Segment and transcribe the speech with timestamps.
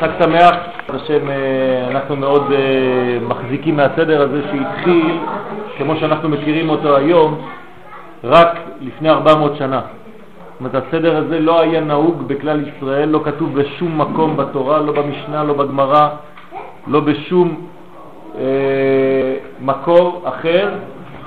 [0.00, 0.54] חג שמח,
[0.88, 5.18] השם אה, אנחנו מאוד אה, מחזיקים מהסדר הזה שהתחיל,
[5.78, 7.40] כמו שאנחנו מכירים אותו היום,
[8.24, 9.80] רק לפני 400 שנה.
[9.80, 14.92] זאת אומרת, הסדר הזה לא היה נהוג בכלל ישראל, לא כתוב בשום מקום בתורה, לא
[14.92, 16.08] במשנה, לא בגמרא,
[16.86, 17.66] לא בשום
[18.38, 18.42] אה,
[19.60, 20.70] מקור אחר,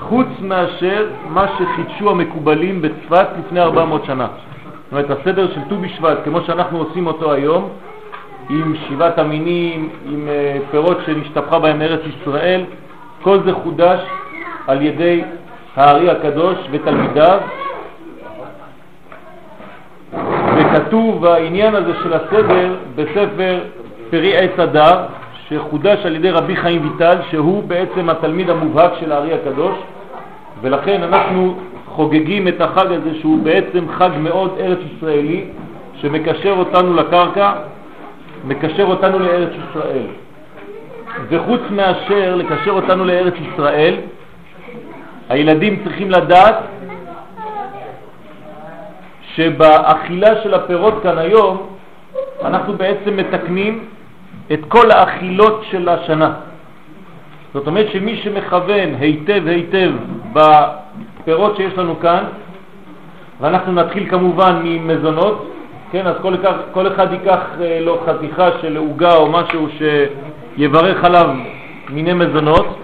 [0.00, 4.26] חוץ מאשר מה שחידשו המקובלים בצפת לפני 400 שנה.
[4.26, 7.68] זאת אומרת, הסדר של ט"ו בשבט, כמו שאנחנו עושים אותו היום,
[8.50, 12.64] עם שבעת המינים, עם אה, פירות שנשתפכה בהם ארץ ישראל,
[13.22, 14.00] כל זה חודש
[14.66, 15.22] על ידי
[15.76, 17.38] הארי הקדוש ותלמידיו,
[20.56, 23.58] וכתוב העניין הזה של הסדר בספר
[24.10, 25.04] פרי עץ הדר,
[25.48, 29.76] שחודש על ידי רבי חיים ויטל, שהוא בעצם התלמיד המובהק של הארי הקדוש,
[30.60, 31.54] ולכן אנחנו
[31.86, 35.44] חוגגים את החג הזה שהוא בעצם חג מאוד ארץ ישראלי,
[36.00, 37.52] שמקשר אותנו לקרקע,
[38.44, 40.06] מקשר אותנו לארץ ישראל.
[41.28, 43.94] וחוץ מאשר לקשר אותנו לארץ ישראל,
[45.28, 46.56] הילדים צריכים לדעת
[49.34, 51.66] שבאכילה של הפירות כאן היום
[52.44, 53.84] אנחנו בעצם מתקנים
[54.52, 56.32] את כל האכילות של השנה.
[57.54, 59.90] זאת אומרת שמי שמכוון היטב היטב
[60.32, 62.24] בפירות שיש לנו כאן,
[63.40, 65.50] ואנחנו נתחיל כמובן ממזונות,
[65.94, 66.34] כן, אז כל,
[66.72, 71.30] כל אחד ייקח אה, לו חתיכה של עוגה או משהו שיברך עליו
[71.90, 72.78] מיני מזונות,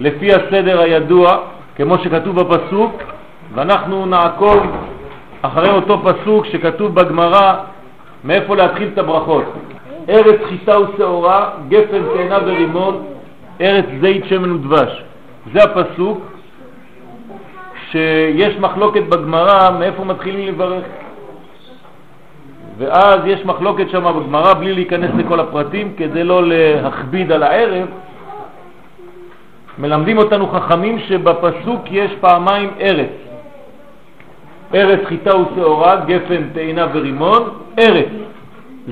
[0.00, 1.38] לפי הסדר הידוע,
[1.76, 3.02] כמו שכתוב בפסוק,
[3.54, 4.56] ואנחנו נעקוב
[5.42, 7.54] אחרי אותו פסוק שכתוב בגמרא
[8.24, 9.44] מאיפה להתחיל את הברכות.
[10.08, 13.04] ארץ חיטה ושעורה, גפן תאנה ורימון,
[13.60, 15.02] ארץ זית שמן ודבש.
[15.54, 16.20] זה הפסוק
[17.90, 20.84] שיש מחלוקת בגמרא מאיפה מתחילים לברך.
[22.78, 27.86] ואז יש מחלוקת שם בגמרא, בלי להיכנס לכל הפרטים, כדי לא להכביד על הערב,
[29.78, 33.10] מלמדים אותנו חכמים שבפסוק יש פעמיים ארץ.
[34.74, 37.42] ארץ חיטה ושעורה, גפן, תאנה ורימון,
[37.78, 38.08] ארץ,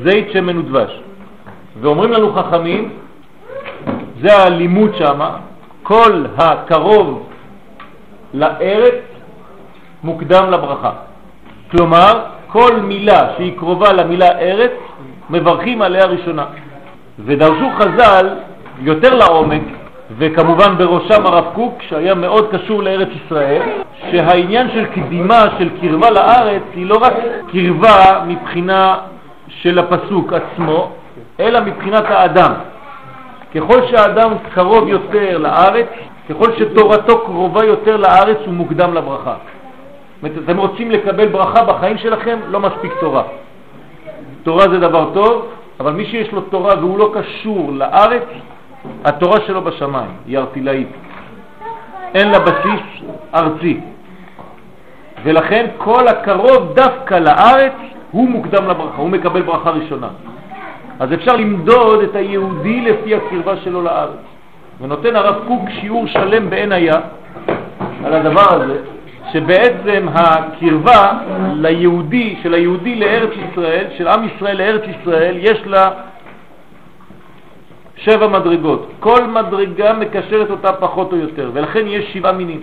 [0.03, 1.01] זית, שמן ודבש.
[1.81, 2.91] ואומרים לנו חכמים,
[4.21, 5.21] זה הלימוד שם,
[5.83, 7.29] כל הקרוב
[8.35, 8.95] לארץ
[10.05, 10.91] מוקדם לברכה.
[11.71, 12.25] כלומר,
[12.55, 14.71] כל מילה שהיא קרובה למילה ארץ,
[15.31, 16.45] מברכים עליה ראשונה.
[17.25, 18.29] ודרשו חז"ל
[18.81, 19.63] יותר לעומק,
[20.19, 23.63] וכמובן בראשם הרב קוק, שהיה מאוד קשור לארץ ישראל,
[24.11, 27.13] שהעניין של קדימה, של קרבה לארץ, היא לא רק
[27.53, 28.97] קרבה מבחינה
[29.49, 30.91] של הפסוק עצמו,
[31.41, 32.53] אלא מבחינת האדם.
[33.55, 35.89] ככל שהאדם קרוב יותר לארץ,
[36.31, 39.35] ככל שתורתו קרובה יותר לארץ, הוא מוקדם לברכה.
[40.27, 43.23] אתם רוצים לקבל ברכה בחיים שלכם, לא מספיק תורה.
[44.43, 45.49] תורה זה דבר טוב,
[45.81, 48.23] אבל מי שיש לו תורה והוא לא קשור לארץ,
[49.05, 50.89] התורה שלו בשמיים, היא ארטילאית.
[52.15, 53.81] אין לה בסיס ארצי.
[55.25, 57.73] ולכן כל הקרוב דווקא לארץ
[58.11, 60.09] הוא מוקדם לברכה, הוא מקבל ברכה ראשונה.
[61.01, 64.19] אז אפשר למדוד את היהודי לפי הקרבה שלו לארץ.
[64.81, 66.97] ונותן הרב קוק שיעור שלם בעין היה
[68.05, 68.79] על הדבר הזה,
[69.35, 71.13] שבעצם הקרבה
[71.55, 75.91] ליהודי, של היהודי לארץ ישראל, של עם ישראל לארץ ישראל, יש לה
[77.97, 78.91] שבע מדרגות.
[79.01, 82.63] כל מדרגה מקשרת אותה פחות או יותר, ולכן יש שבעה מינים.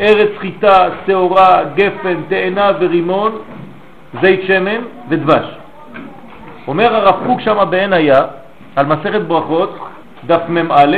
[0.00, 3.38] ארץ חיטה, שעורה, גפן, תאנה ורימון,
[4.22, 5.44] זית שמן ודבש.
[6.68, 8.22] אומר הרב קוק שם בעין היה,
[8.76, 9.78] על מסכת ברכות,
[10.26, 10.96] דף מ"א,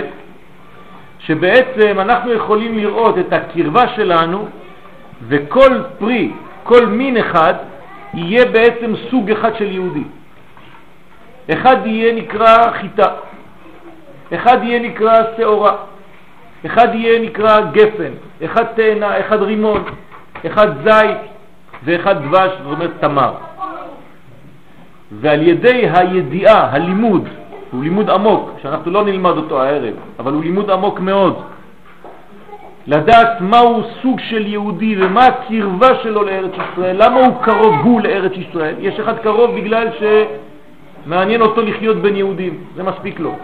[1.27, 4.49] שבעצם אנחנו יכולים לראות את הקרבה שלנו
[5.29, 6.31] וכל פרי,
[6.63, 7.55] כל מין אחד,
[8.15, 10.05] יהיה בעצם סוג אחד של יהודי.
[11.53, 13.09] אחד יהיה נקרא חיטה,
[14.35, 15.77] אחד יהיה נקרא שעורה,
[16.67, 18.13] אחד יהיה נקרא גפן,
[18.45, 19.85] אחד תאנה, אחד רימון,
[20.47, 21.19] אחד זית
[21.85, 23.35] ואחד דבש, זאת אומרת תמר.
[25.21, 27.29] ועל ידי הידיעה, הלימוד,
[27.73, 31.43] הוא לימוד עמוק, שאנחנו לא נלמד אותו הערב, אבל הוא לימוד עמוק מאוד.
[32.87, 38.33] לדעת מהו סוג של יהודי ומה הקרבה שלו לארץ ישראל, למה הוא קרוב הוא לארץ
[38.37, 38.75] ישראל.
[38.79, 39.89] יש אחד קרוב בגלל
[41.07, 43.35] שמעניין אותו לחיות בין יהודים, זה מספיק לו.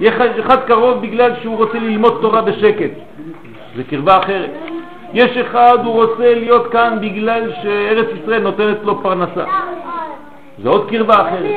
[0.00, 2.90] יש אחד קרוב בגלל שהוא רוצה ללמוד תורה בשקט,
[3.76, 4.50] זה קרבה אחרת.
[5.14, 9.44] יש אחד, הוא רוצה להיות כאן בגלל שארץ ישראל נותנת לו פרנסה.
[10.62, 11.54] זה עוד קרבה אחרת.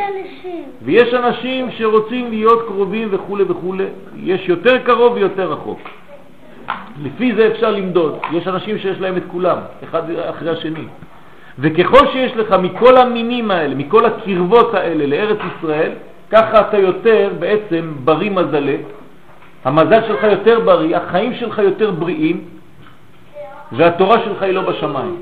[0.81, 3.75] ויש אנשים שרוצים להיות קרובים וכו' וכו'.
[4.15, 5.79] יש יותר קרוב ויותר רחוק.
[7.03, 8.17] לפי זה אפשר למדוד.
[8.31, 10.85] יש אנשים שיש להם את כולם, אחד אחרי השני.
[11.59, 15.91] וככל שיש לך מכל המינים האלה, מכל הקרבות האלה לארץ ישראל,
[16.29, 18.75] ככה אתה יותר בעצם בריא מזלה,
[19.65, 22.41] המזל שלך יותר בריא, החיים שלך יותר בריאים,
[23.71, 25.21] והתורה שלך היא לא בשמיים.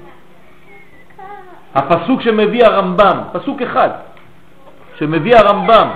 [1.75, 3.89] הפסוק שמביא הרמב"ם, פסוק אחד,
[4.97, 5.87] שמביא הרמב"ם,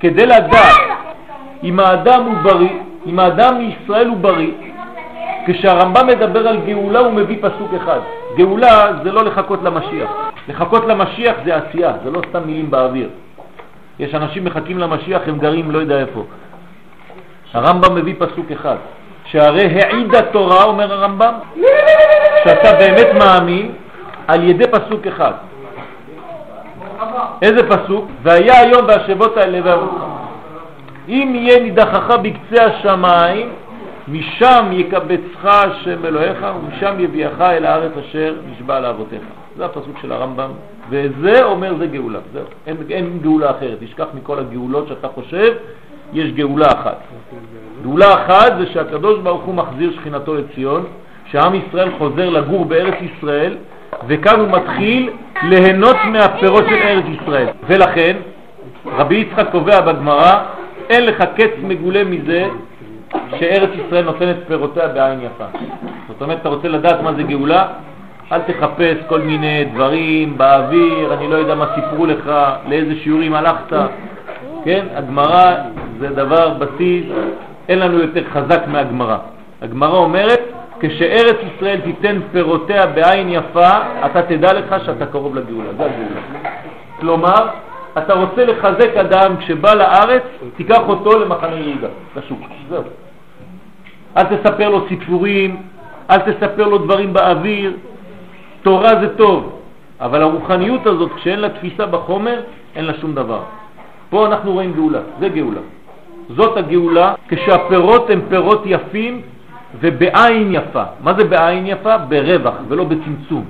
[0.00, 0.76] כדי לדעת
[1.62, 4.52] אם האדם הוא בריא, אם האדם מישראל הוא בריא,
[5.46, 8.00] כשהרמב"ם מדבר על גאולה הוא מביא פסוק אחד.
[8.36, 10.10] גאולה זה לא לחכות למשיח.
[10.48, 13.08] לחכות למשיח זה עשייה, זה לא סתם מילים באוויר.
[13.98, 16.24] יש אנשים מחכים למשיח, הם גרים לא יודע איפה.
[17.54, 18.76] הרמב"ם מביא פסוק אחד,
[19.24, 21.34] שהרי העידה תורה, אומר הרמב"ם,
[22.44, 23.72] שאתה באמת מאמין
[24.28, 25.32] על ידי פסוק אחד.
[27.42, 28.10] איזה פסוק?
[28.22, 30.12] והיה היום והשבות האלה והבוכם.
[31.08, 33.48] אם יהיה נידחך בקצה השמיים,
[34.08, 39.22] משם יקבצך השם אלוהיך ומשם יביאך אל הארץ אשר נשבע לאבותיך.
[39.56, 40.50] זה הפסוק של הרמב"ם,
[40.90, 42.18] וזה אומר זה גאולה.
[42.32, 43.78] זהו, אין, אין גאולה אחרת.
[43.80, 45.54] תשכח מכל הגאולות שאתה חושב,
[46.12, 46.96] יש גאולה אחת.
[47.82, 50.84] גאולה אחת זה שהקדוש ברוך הוא מחזיר שכינתו לציון,
[51.26, 53.56] שעם ישראל חוזר לגור בארץ ישראל,
[54.06, 55.10] וכאן הוא מתחיל
[55.42, 57.46] ליהנות מהפירות של ארץ ישראל.
[57.66, 58.16] ולכן,
[58.86, 60.38] רבי יצחק קובע בגמרא,
[60.90, 62.48] אין לך קץ מגולה מזה
[63.38, 65.44] שארץ ישראל נותנת פירותיה בעין יפה.
[66.08, 67.66] זאת אומרת, אתה רוצה לדעת מה זה גאולה?
[68.32, 72.32] אל תחפש כל מיני דברים באוויר, אני לא יודע מה סיפרו לך,
[72.68, 73.76] לאיזה שיעורים הלכת.
[74.64, 75.54] כן, הגמרא
[75.98, 77.04] זה דבר בסיס,
[77.68, 79.16] אין לנו יותר חזק מהגמרא.
[79.62, 80.40] הגמרא אומרת,
[80.82, 83.70] כשארץ ישראל תיתן פירותיה בעין יפה,
[84.06, 85.68] אתה תדע לך שאתה קרוב לגאולה.
[85.78, 86.20] זה הגאולה.
[87.00, 87.48] כלומר,
[87.98, 90.22] אתה רוצה לחזק אדם כשבא לארץ,
[90.56, 92.38] תיקח אותו למחנה יהודה, לשוק.
[92.68, 92.82] זהו.
[94.16, 95.56] אל תספר לו סיפורים,
[96.10, 97.72] אל תספר לו דברים באוויר.
[98.62, 99.58] תורה זה טוב,
[100.00, 102.40] אבל הרוחניות הזאת, כשאין לה תפיסה בחומר,
[102.76, 103.40] אין לה שום דבר.
[104.10, 105.60] פה אנחנו רואים גאולה, זה גאולה.
[106.28, 109.22] זאת הגאולה כשהפירות הם פירות יפים
[109.80, 110.82] ובעין יפה.
[111.02, 111.98] מה זה בעין יפה?
[111.98, 113.44] ברווח ולא בצמצום.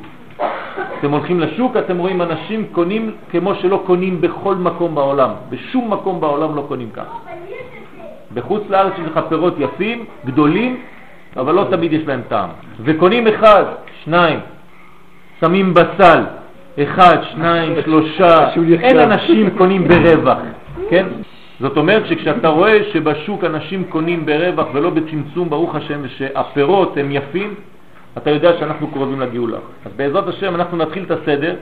[0.98, 5.30] אתם הולכים לשוק, אתם רואים אנשים קונים כמו שלא קונים בכל מקום בעולם.
[5.50, 7.04] בשום מקום בעולם לא קונים כך.
[8.34, 10.76] בחוץ לארץ יש לך פירות יפים, גדולים,
[11.36, 12.48] אבל לא תמיד יש להם טעם.
[12.80, 13.64] וקונים אחד,
[14.04, 14.40] שניים,
[15.40, 16.24] שמים בסל,
[16.82, 18.48] אחד, שניים, שלושה,
[18.80, 20.38] אין אנשים קונים ברווח,
[20.90, 21.06] כן?
[21.62, 27.54] זאת אומרת שכשאתה רואה שבשוק אנשים קונים ברווח ולא בצמצום, ברוך השם, שהפירות הם יפים,
[28.18, 29.58] אתה יודע שאנחנו קרובים לגאולה.
[29.86, 31.56] אז בעזרת השם אנחנו נתחיל את הסדר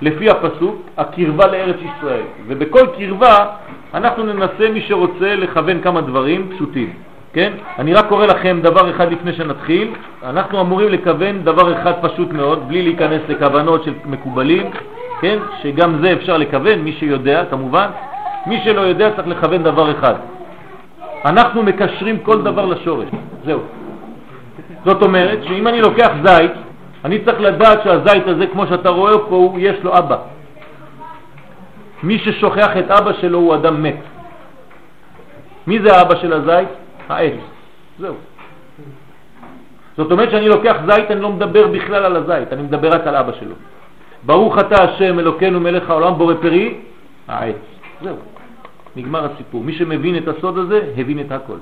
[0.00, 2.22] לפי הפסוק, הקרבה לארץ ישראל.
[2.46, 3.46] ובכל קרבה
[3.94, 6.92] אנחנו ננסה, מי שרוצה, לכוון כמה דברים פשוטים.
[7.32, 7.52] כן?
[7.78, 9.88] אני רק קורא לכם דבר אחד לפני שנתחיל.
[10.22, 14.70] אנחנו אמורים לכוון דבר אחד פשוט מאוד, בלי להיכנס לכוונות של מקובלים,
[15.20, 15.38] כן?
[15.62, 17.88] שגם זה אפשר לכוון, מי שיודע כמובן.
[18.46, 20.14] מי שלא יודע צריך לכוון דבר אחד.
[21.24, 23.08] אנחנו מקשרים כל דבר לשורש,
[23.44, 23.60] זהו.
[24.84, 26.52] זאת אומרת שאם אני לוקח זית,
[27.04, 30.16] אני צריך לדעת שהזית הזה, כמו שאתה רואה פה, יש לו אבא.
[32.02, 34.00] מי ששוכח את אבא שלו הוא אדם מת.
[35.66, 36.68] מי זה האבא של הזית?
[37.08, 37.40] העץ.
[37.98, 38.14] זהו.
[39.96, 43.16] זאת אומרת שאני לוקח זית, אני לא מדבר בכלל על הזית, אני מדבר רק על
[43.16, 43.54] אבא שלו.
[44.22, 46.74] ברוך אתה השם אלוקינו מלך העולם בורא פרי,
[47.28, 47.67] העץ.
[48.02, 48.16] זהו.
[48.96, 49.64] נגמר הסיפור.
[49.64, 51.58] מי שמבין את הסוד הזה, הבין את הכל.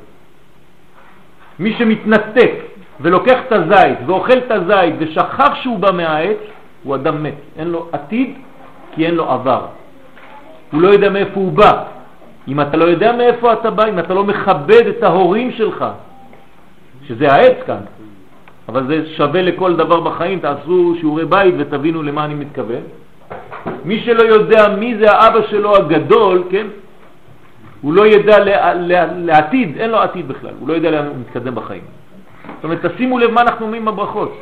[1.59, 2.53] מי שמתנתק
[3.01, 6.37] ולוקח את הזית ואוכל את הזית ושכח שהוא בא מהעץ,
[6.83, 7.35] הוא אדם מת.
[7.59, 8.35] אין לו עתיד
[8.95, 9.67] כי אין לו עבר.
[10.73, 11.85] הוא לא יודע מאיפה הוא בא.
[12.49, 15.85] אם אתה לא יודע מאיפה אתה בא, אם אתה לא מכבד את ההורים שלך,
[17.09, 17.81] שזה העץ כאן,
[18.69, 22.83] אבל זה שווה לכל דבר בחיים, תעשו שיעורי בית ותבינו למה אני מתכוון.
[23.87, 26.67] מי שלא יודע מי זה האבא שלו הגדול, כן,
[27.81, 28.37] הוא לא ידע
[29.17, 31.83] לעתיד, אין לו עתיד בכלל, הוא לא יודע לאן הוא מתקדם בחיים.
[32.57, 34.39] זאת אומרת, תשימו לב מה אנחנו אומרים בברכות.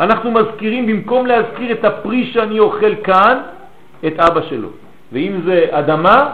[0.00, 3.38] אנחנו מזכירים, במקום להזכיר את הפרי שאני אוכל כאן,
[4.06, 4.68] את אבא שלו.
[5.12, 6.30] ואם זה אדמה,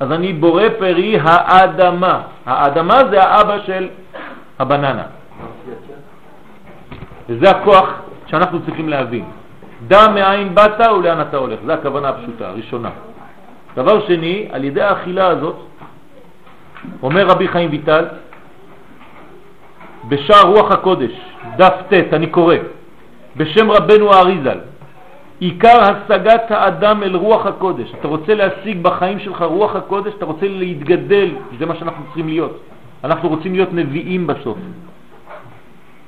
[0.00, 2.22] אז אני בורא פרי האדמה.
[2.46, 3.88] האדמה זה האבא של
[4.58, 5.06] הבננה.
[7.28, 7.88] וזה הכוח
[8.26, 9.24] שאנחנו צריכים להבין.
[9.86, 11.58] דע מאין באת ולאן אתה הולך.
[11.66, 12.90] זו הכוונה הפשוטה, הראשונה.
[13.76, 15.56] דבר שני, על ידי האכילה הזאת,
[17.02, 18.04] אומר רבי חיים ויטל,
[20.08, 21.12] בשער רוח הקודש,
[21.56, 22.56] דף ט', אני קורא,
[23.36, 24.58] בשם רבנו האריזל,
[25.40, 27.92] עיקר השגת האדם אל רוח הקודש.
[28.00, 32.60] אתה רוצה להשיג בחיים שלך רוח הקודש, אתה רוצה להתגדל, זה מה שאנחנו צריכים להיות.
[33.04, 34.58] אנחנו רוצים להיות נביאים בסוף.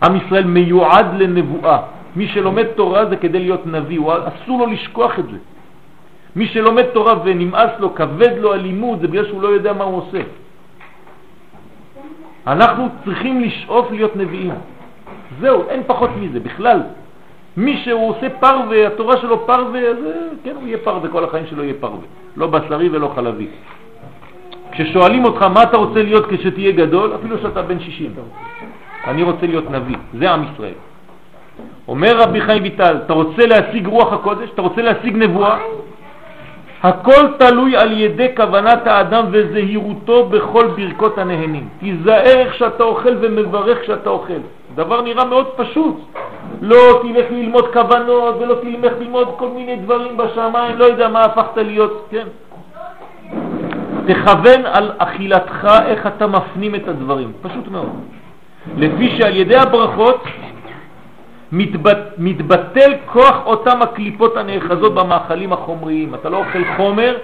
[0.03, 1.79] עם ישראל מיועד לנבואה.
[2.17, 5.37] מי שלומד תורה זה כדי להיות נביא, הוא אסור לו לשכוח את זה.
[6.37, 9.97] מי שלומד תורה ונמאס לו, כבד לו הלימוד, זה בגלל שהוא לא יודע מה הוא
[9.97, 10.21] עושה.
[12.47, 14.53] אנחנו צריכים לשאוף להיות נביאים.
[15.41, 16.83] זהו, אין פחות מזה, בכלל.
[17.57, 19.97] מי שהוא עושה פרווה, התורה שלו פרווה, אז
[20.45, 22.07] כן, הוא יהיה פרווה, כל החיים שלו יהיה פרווה.
[22.37, 23.47] לא בשרי ולא חלבי.
[24.73, 28.15] כששואלים אותך מה אתה רוצה להיות כשתהיה גדול, אפילו שאתה בן 60,
[29.07, 30.79] אני רוצה להיות נביא, זה עם ישראל.
[31.89, 34.51] אומר רבי חיים ויטל, אתה רוצה להשיג רוח הקודש?
[34.55, 35.59] אתה רוצה להשיג נבואה?
[36.83, 41.69] הכל תלוי על ידי כוונת האדם וזהירותו בכל ברכות הנהנים.
[41.81, 44.41] תיזהר איך שאתה אוכל ומברך כשאתה אוכל.
[44.75, 45.97] דבר נראה מאוד פשוט.
[46.61, 51.57] לא תלך ללמוד כוונות ולא תלך ללמוד כל מיני דברים בשמיים, לא יודע מה הפכת
[51.57, 52.27] להיות, כן.
[54.07, 57.91] תכוון על אכילתך איך אתה מפנים את הדברים, פשוט מאוד.
[58.77, 60.25] לפי שעל ידי הברכות
[61.57, 66.15] מתבט, מתבטל כוח אותם הקליפות הנאחזות במאכלים החומריים.
[66.15, 67.17] אתה לא אוכל חומר,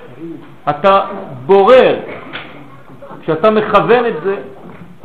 [0.71, 1.01] אתה
[1.47, 1.97] בורר.
[3.23, 4.37] כשאתה מכוון את זה,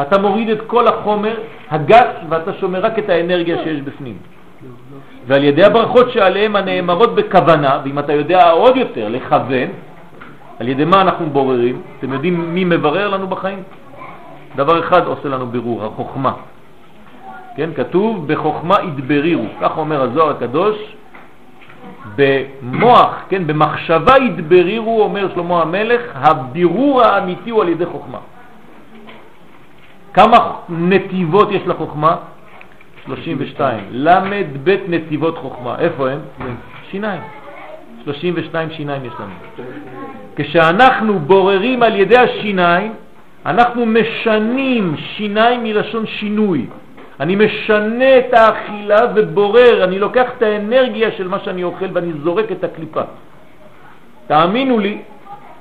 [0.02, 1.36] אתה מוריד את כל החומר
[1.70, 4.18] הגס ואתה שומר רק את האנרגיה שיש בפנים.
[5.28, 9.70] ועל ידי הברכות שעליהם הנאמרות בכוונה, ואם אתה יודע עוד יותר לכוון,
[10.60, 11.82] על ידי מה אנחנו בוררים?
[12.00, 13.64] אתם יודעים מי מברר לנו בחיים?
[14.56, 16.34] דבר אחד עושה לנו בירור, החוכמה.
[17.58, 20.78] כן, כתוב בחוכמה ידברירו, כך אומר הזוהר הקדוש,
[22.16, 28.18] במוח, כן, במחשבה ידברירו, אומר שלמה המלך, הבירור האמיתי הוא על ידי חוכמה.
[30.14, 32.16] כמה נתיבות יש לחוכמה?
[33.06, 33.84] 32.
[33.92, 35.80] למד בית נתיבות חוכמה.
[35.80, 36.20] איפה הם?
[36.92, 37.22] שיניים.
[38.04, 39.66] 32 שיניים יש לנו.
[40.36, 42.94] כשאנחנו בוררים על ידי השיניים,
[43.46, 46.66] אנחנו משנים שיניים מלשון שינוי.
[47.20, 52.52] אני משנה את האכילה ובורר, אני לוקח את האנרגיה של מה שאני אוכל ואני זורק
[52.52, 53.02] את הקליפה.
[54.28, 55.02] תאמינו לי,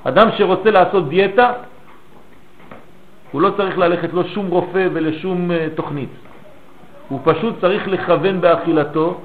[0.05, 1.53] אדם שרוצה לעשות דיאטה,
[3.33, 6.09] הוא לא צריך ללכת לא שום רופא ולשום uh, תוכנית.
[7.09, 9.21] הוא פשוט צריך לכוון באכילתו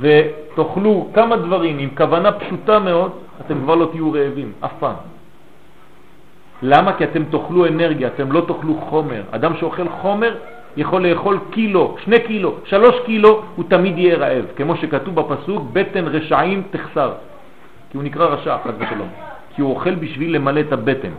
[0.00, 4.94] ותאכלו כמה דברים עם כוונה פשוטה מאוד, אתם כבר לא תהיו רעבים, אף פעם.
[6.62, 6.92] למה?
[6.92, 9.22] כי אתם תאכלו אנרגיה, אתם לא תאכלו חומר.
[9.30, 10.36] אדם שאוכל חומר
[10.76, 14.44] יכול לאכול קילו, שני קילו, שלוש קילו, הוא תמיד יהיה רעב.
[14.56, 17.12] כמו שכתוב בפסוק, בטן רשעים תחסר.
[17.90, 19.08] כי הוא נקרא רשע, חד ושלום.
[19.54, 21.12] כי הוא אוכל בשביל למלא את הבטן.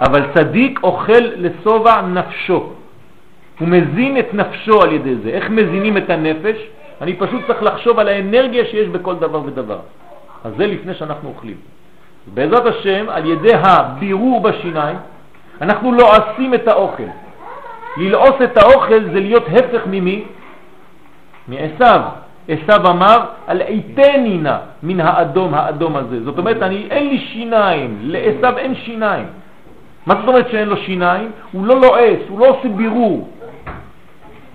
[0.00, 2.72] אבל צדיק אוכל לסובע נפשו.
[3.58, 5.30] הוא מזין את נפשו על ידי זה.
[5.30, 6.56] איך מזינים את הנפש?
[7.00, 9.78] אני פשוט צריך לחשוב על האנרגיה שיש בכל דבר ודבר.
[10.44, 11.56] אז זה לפני שאנחנו אוכלים.
[12.34, 14.96] בעזרת השם, על ידי הבירור בשיניים,
[15.60, 17.10] אנחנו לועסים את האוכל.
[17.96, 20.24] ללעוס את האוכל זה להיות הפך ממי?
[21.48, 22.00] מעשיו.
[22.48, 26.24] עשיו אמר, על עיתני נא מן האדום האדום הזה.
[26.24, 29.26] זאת אומרת, אני, אין לי שיניים, לעשיו אין שיניים.
[30.06, 31.30] מה זאת אומרת שאין לו שיניים?
[31.52, 33.28] הוא לא לועס, הוא לא עושה בירור.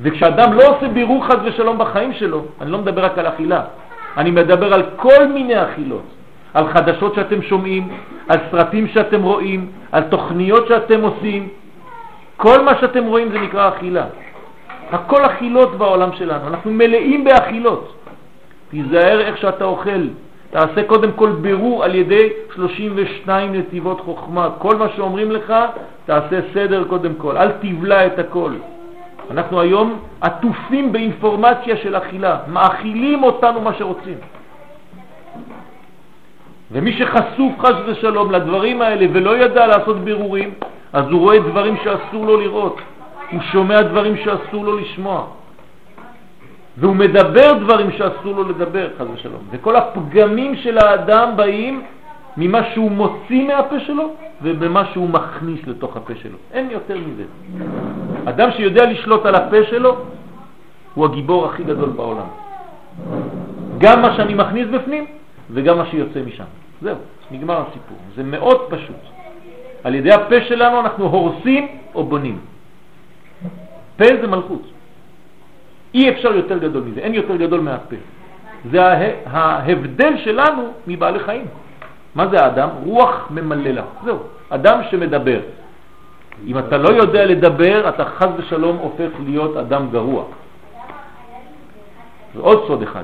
[0.01, 3.61] וכשאדם לא עושה בירור חד ושלום בחיים שלו, אני לא מדבר רק על אכילה,
[4.17, 6.03] אני מדבר על כל מיני אכילות,
[6.53, 7.87] על חדשות שאתם שומעים,
[8.29, 11.47] על סרטים שאתם רואים, על תוכניות שאתם עושים,
[12.39, 14.05] כל מה שאתם רואים זה נקרא אכילה.
[14.91, 17.93] הכל אכילות בעולם שלנו, אנחנו מלאים באכילות.
[18.69, 20.07] תיזהר איך שאתה אוכל,
[20.51, 24.49] תעשה קודם כל בירור על ידי 32 נתיבות חוכמה.
[24.57, 25.53] כל מה שאומרים לך,
[26.05, 28.51] תעשה סדר קודם כל, אל תבלע את הכל.
[29.31, 34.17] אנחנו היום עטופים באינפורמציה של אכילה, מאכילים אותנו מה שרוצים.
[36.71, 40.53] ומי שחשוף חס ושלום לדברים האלה ולא ידע לעשות בירורים,
[40.93, 42.81] אז הוא רואה דברים שאסור לו לראות,
[43.31, 45.25] הוא שומע דברים שאסור לו לשמוע,
[46.77, 49.41] והוא מדבר דברים שאסור לו לדבר, חס ושלום.
[49.51, 51.83] וכל הפגמים של האדם באים
[52.37, 56.37] ממה שהוא מוציא מהפה שלו ובמה שהוא מכניס לתוך הפה שלו.
[56.53, 57.23] אין יותר מזה.
[58.25, 59.95] אדם שיודע לשלוט על הפה שלו
[60.93, 62.27] הוא הגיבור הכי גדול בעולם.
[63.77, 65.05] גם מה שאני מכניס בפנים
[65.51, 66.43] וגם מה שיוצא משם.
[66.81, 66.95] זהו,
[67.31, 67.97] נגמר הסיפור.
[68.15, 69.18] זה מאוד פשוט.
[69.83, 72.39] על ידי הפה שלנו אנחנו הורסים או בונים.
[73.97, 74.61] פה זה מלכות.
[75.93, 77.95] אי אפשר יותר גדול מזה, אין יותר גדול מהפה.
[78.71, 78.81] זה
[79.25, 81.45] ההבדל שלנו מבעלי חיים.
[82.15, 82.69] מה זה האדם?
[82.83, 83.83] רוח ממללה.
[84.05, 84.19] זהו,
[84.49, 85.39] אדם שמדבר.
[86.47, 90.23] אם אתה לא יודע לדבר, אתה חז ושלום הופך להיות אדם גרוע.
[92.35, 93.03] ועוד סוד אחד,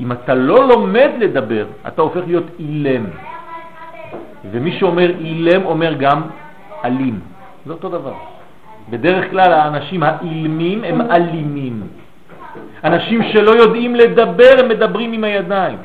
[0.00, 3.04] אם אתה לא לומד לדבר, אתה הופך להיות אילם.
[4.50, 6.22] ומי שאומר אילם אומר גם
[6.84, 7.20] אלים.
[7.66, 8.14] זה אותו דבר.
[8.90, 11.82] בדרך כלל האנשים האילמים הם אלימים.
[12.84, 15.78] אנשים שלא יודעים לדבר, הם מדברים עם הידיים.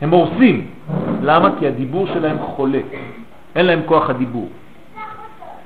[0.00, 0.66] הם הורסים.
[1.22, 1.48] למה?
[1.58, 2.80] כי הדיבור שלהם חולה.
[3.56, 4.48] אין להם כוח הדיבור.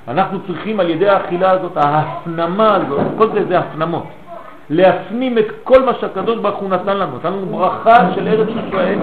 [0.08, 4.06] אנחנו צריכים על ידי האכילה הזאת, ההפנמה הזאת, כל זה זה הפנמות,
[4.72, 8.98] להפנים את כל מה שהקדוש ברוך הוא נתן לנו, נתן לנו ברכה של ארץ ישראל.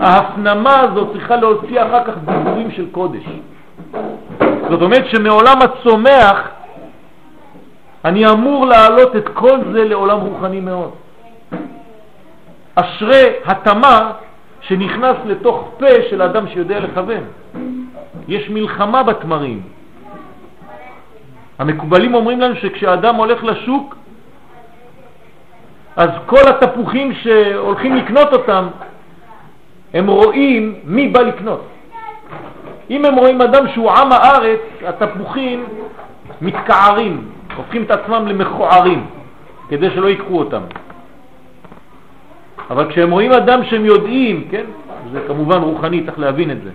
[0.00, 3.24] ההפנמה הזאת צריכה להוציא אחר כך דיבורים של קודש.
[4.70, 6.48] זאת אומרת שמעולם הצומח
[8.04, 10.90] אני אמור להעלות את כל זה לעולם רוחני מאוד.
[12.74, 14.10] אשרי התמר
[14.60, 17.24] שנכנס לתוך פה של אדם שיודע לכוון.
[18.28, 19.62] יש מלחמה בתמרים.
[21.58, 23.96] המקובלים אומרים לנו שכשאדם הולך לשוק,
[25.96, 28.66] אז כל התפוחים שהולכים לקנות אותם,
[29.94, 31.66] הם רואים מי בא לקנות.
[32.90, 35.64] אם הם רואים אדם שהוא עם הארץ, התפוחים
[36.40, 37.24] מתקערים,
[37.56, 39.06] הופכים את עצמם למכוערים,
[39.68, 40.62] כדי שלא ייקחו אותם.
[42.70, 44.64] אבל כשהם רואים אדם שהם יודעים, כן,
[45.12, 46.70] זה כמובן רוחני, צריך להבין את זה,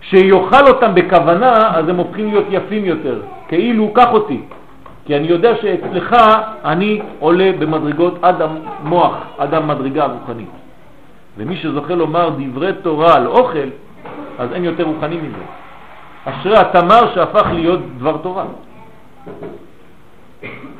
[0.00, 4.40] שיוכל אותם בכוונה, אז הם הופכים להיות יפים יותר, כאילו קח אותי,
[5.06, 6.16] כי אני יודע שאצלך
[6.64, 10.48] אני עולה במדרגות עד המוח, עד המדרגה הרוחנית.
[11.38, 13.68] ומי שזוכה לומר דברי תורה על אוכל,
[14.38, 15.44] אז אין יותר רוחני מזה.
[16.24, 18.44] אשרי התמר שהפך להיות דבר תורה.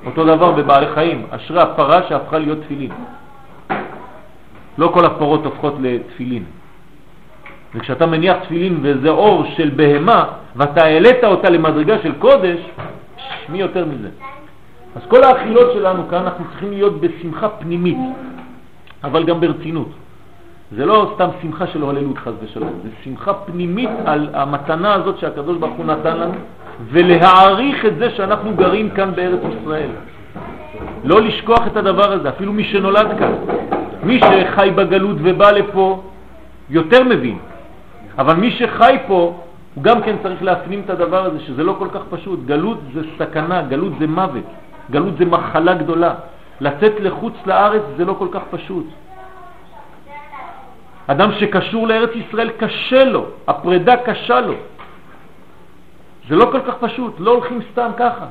[0.07, 2.91] אותו דבר בבעלי חיים, אשרי הפרה שהפכה להיות תפילין.
[4.79, 6.45] לא כל הפרות הופכות לתפילין.
[7.75, 10.25] וכשאתה מניח תפילין וזה אור של בהמה,
[10.57, 12.61] ואתה העלית אותה למדרגה של קודש,
[13.49, 14.09] מי יותר מזה?
[14.97, 17.99] אז כל האכילות שלנו כאן, אנחנו צריכים להיות בשמחה פנימית,
[19.05, 19.89] אבל גם ברצינות.
[20.77, 25.57] זה לא סתם שמחה של הוללות חס ושלום, זה שמחה פנימית על המתנה הזאת שהקדוש
[25.57, 26.35] ברוך הוא נתן לנו,
[26.91, 29.91] ולהעריך את זה שאנחנו גרים כאן בארץ ישראל.
[31.05, 33.33] לא לשכוח את הדבר הזה, אפילו מי שנולד כאן.
[34.03, 36.03] מי שחי בגלות ובא לפה
[36.71, 37.39] יותר מבין,
[38.19, 39.41] אבל מי שחי פה
[39.75, 42.41] הוא גם כן צריך להפנים את הדבר הזה שזה לא כל כך פשוט.
[42.45, 44.45] גלות זה סכנה, גלות זה מוות,
[44.91, 46.15] גלות זה מחלה גדולה.
[46.61, 48.87] לצאת לחוץ לארץ זה לא כל כך פשוט.
[51.07, 54.55] אדם שקשור לארץ ישראל קשה לו, הפרידה קשה לו.
[56.29, 58.27] זה לא כל כך פשוט, לא הולכים סתם ככה.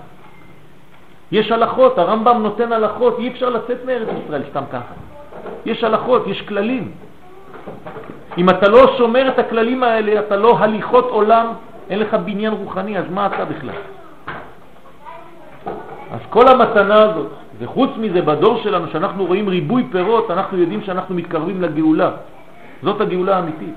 [1.31, 4.93] יש הלכות, הרמב"ם נותן הלכות, אי אפשר לצאת מארץ ישראל סתם ככה.
[5.65, 6.91] יש הלכות, יש כללים.
[8.37, 11.45] אם אתה לא שומר את הכללים האלה, אתה לא הליכות עולם,
[11.89, 13.79] אין לך בניין רוחני, אז מה אתה בכלל?
[16.11, 17.27] אז כל המתנה הזאת,
[17.59, 22.11] וחוץ מזה בדור שלנו, שאנחנו רואים ריבוי פירות, אנחנו יודעים שאנחנו מתקרבים לגאולה.
[22.83, 23.75] זאת הגאולה האמיתית.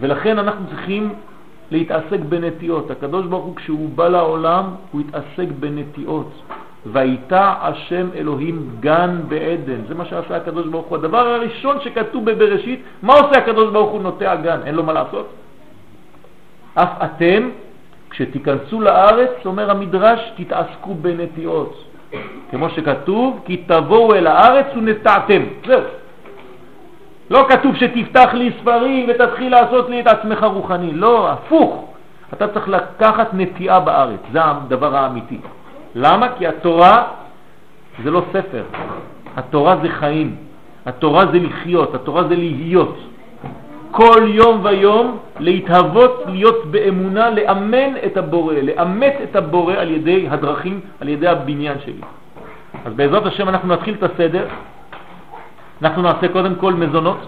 [0.00, 1.12] ולכן אנחנו צריכים
[1.70, 2.90] להתעסק בנטיעות.
[2.90, 6.30] הקדוש ברוך הוא כשהוא בא לעולם הוא התעסק בנטיעות.
[6.86, 9.80] והייתה השם אלוהים גן בעדן.
[9.88, 10.98] זה מה שעשה הקדוש ברוך הוא.
[10.98, 14.02] הדבר הראשון שכתוב בבראשית, מה עושה הקדוש ברוך הוא?
[14.02, 15.28] נוטע גן, אין לו מה לעשות.
[16.74, 17.50] אף אתם,
[18.10, 21.84] כשתיכנסו לארץ, אומר המדרש, תתעסקו בנטיעות.
[22.50, 25.42] כמו שכתוב, כי תבואו אל הארץ ונטעתם.
[25.66, 25.80] זהו.
[27.30, 30.92] לא כתוב שתפתח לי ספרים ותתחיל לעשות לי את עצמך רוחני.
[30.92, 31.88] לא, הפוך.
[32.32, 35.38] אתה צריך לקחת נטיעה בארץ, זה הדבר האמיתי.
[35.94, 36.28] למה?
[36.38, 37.04] כי התורה
[38.04, 38.64] זה לא ספר,
[39.36, 40.36] התורה זה חיים,
[40.86, 42.96] התורה זה לחיות, התורה זה להיות.
[43.90, 50.80] כל יום ויום להתהוות, להיות באמונה, לאמן את הבורא, לאמת את הבורא על ידי הדרכים,
[51.00, 52.02] על ידי הבניין שלי.
[52.84, 54.46] אז בעזרת השם אנחנו נתחיל את הסדר.
[55.82, 57.18] אנחנו נעשה קודם כל מזונות,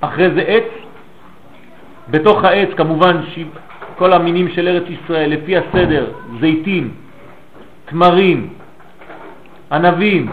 [0.00, 0.68] אחרי זה עץ,
[2.10, 3.20] בתוך העץ כמובן
[3.98, 6.06] כל המינים של ארץ ישראל, לפי הסדר,
[6.40, 6.90] זיתים,
[7.90, 8.48] תמרים,
[9.72, 10.30] ענבים,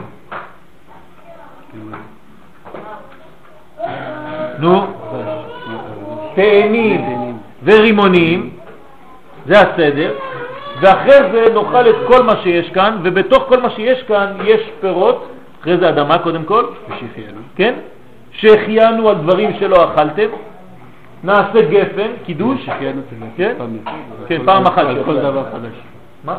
[4.60, 4.82] נו,
[6.36, 7.02] תאנים
[7.64, 8.50] ורימונים,
[9.46, 10.14] זה הסדר,
[10.82, 15.32] ואחרי זה נאכל את כל מה שיש כאן, ובתוך כל מה שיש כאן יש פירות,
[15.62, 17.74] אחרי זה אדמה קודם כל, ושחיינו, כן?
[18.32, 20.28] שהחיינו על דברים שלא אכלתם,
[21.24, 22.70] נעשה גפן, קידוש,
[23.38, 23.54] כן?
[24.28, 24.86] כן, פעם אחת.
[25.06, 25.74] כל דבר חדש.
[26.24, 26.38] מה?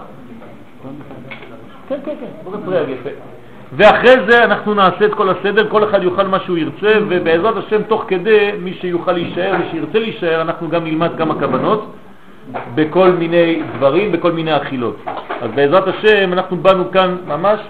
[1.88, 3.10] כן, כן, כן, נפריע הגפן.
[3.72, 7.82] ואחרי זה אנחנו נעשה את כל הסדר, כל אחד יאכל מה שהוא ירצה, ובעזרת השם
[7.82, 11.94] תוך כדי מי שיוכל להישאר, מי שירצה להישאר, אנחנו גם נלמד כמה כוונות
[12.74, 14.96] בכל מיני דברים, בכל מיני אכילות.
[15.42, 17.60] אז בעזרת השם אנחנו באנו כאן ממש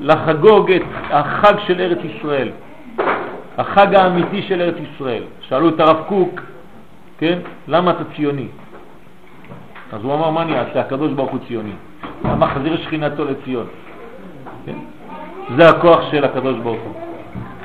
[0.00, 2.48] לחגוג את החג של ארץ ישראל,
[3.58, 5.22] החג האמיתי של ארץ ישראל.
[5.40, 6.40] שאלו את הרב קוק,
[7.18, 8.46] כן, למה אתה ציוני?
[9.92, 10.80] אז הוא אמר, מה אני אעשה?
[10.80, 11.72] הקדוש ברוך הוא ציוני.
[12.24, 13.66] מחזיר שכינתו לציון.
[14.66, 14.76] כן?
[15.56, 16.92] זה הכוח של הקדוש ברוך הוא.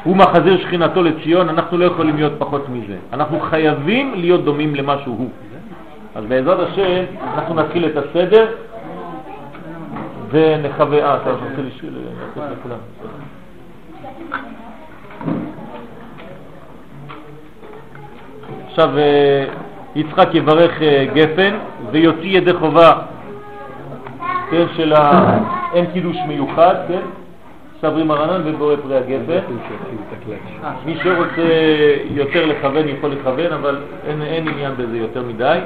[0.03, 2.97] הוא מחזיר שכינתו לציון, אנחנו לא יכולים להיות פחות מזה.
[3.13, 5.29] אנחנו חייבים להיות דומים למה שהוא.
[6.15, 8.47] אז בעזרת השם אנחנו נתחיל את הסדר
[10.29, 10.97] ונחווה...
[10.97, 11.93] אה, אתה רוצה לשאול?
[18.67, 19.45] עכשיו אה,
[19.95, 21.55] יצחק יברך אה, גפן
[21.91, 22.93] ויוציא ידי חובה,
[24.51, 25.37] כן, של ה...
[25.73, 27.01] אין קידוש מיוחד, כן?
[27.81, 29.53] סברי מרנן ובורא פרי הגפן.
[30.85, 31.41] מי שרוצה
[32.09, 35.59] יותר לכוון יכול לכוון, אבל אין, אין עניין בזה יותר מדי.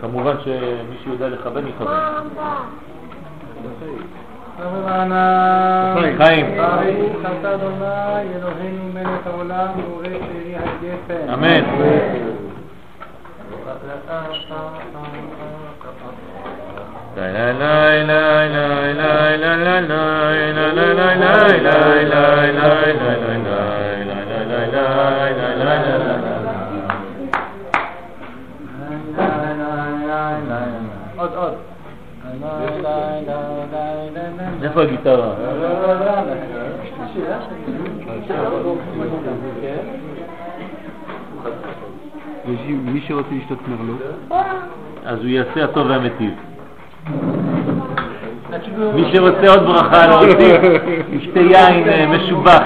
[0.00, 1.96] כמובן שמי שיודע לכוון יכוון.
[6.16, 6.46] חיים.
[11.34, 11.64] אמן.
[34.62, 35.34] איפה הגיטרה?
[42.84, 43.94] מי שרוצה לשתות מרלו?
[45.04, 46.53] אז הוא יעשה הטוב והמטיב.
[48.94, 50.60] מי שרוצה עוד ברכה להוסיף,
[51.12, 52.62] ישתה יין אה, משובח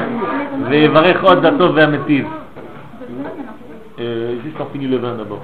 [0.69, 2.27] ויברך עוד הטוב והמטיב.
[4.45, 5.43] juste en fini le vin d'abord.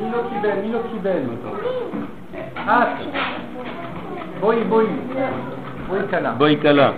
[0.00, 0.56] מי לא קיבל?
[0.62, 1.22] מי לא קיבל?
[2.64, 2.70] את.
[4.40, 4.86] בואי, בואי.
[5.88, 6.32] בואי קלה.
[6.38, 6.90] בואי קלה.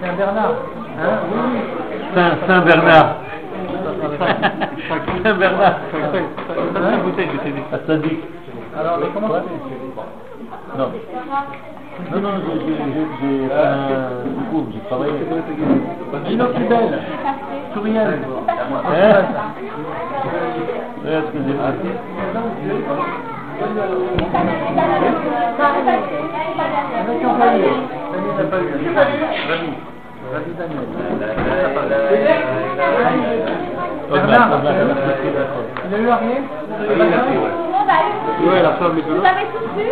[0.00, 0.52] סן ברנר.
[2.46, 3.02] סן ברנר.
[5.22, 5.72] סן ברנר.
[7.72, 8.20] הצדיק.
[8.74, 9.42] Alors, mais comment ça
[10.78, 10.88] Non.
[12.10, 12.74] Non, non, j'ai
[13.20, 15.12] fait un cours, j'ai travaillé.
[16.26, 17.00] Gino Kibel,
[17.74, 18.18] Souriel.
[18.48, 19.22] Hein
[21.04, 21.66] Ouais, excusez-moi.
[26.98, 27.70] Avec employé.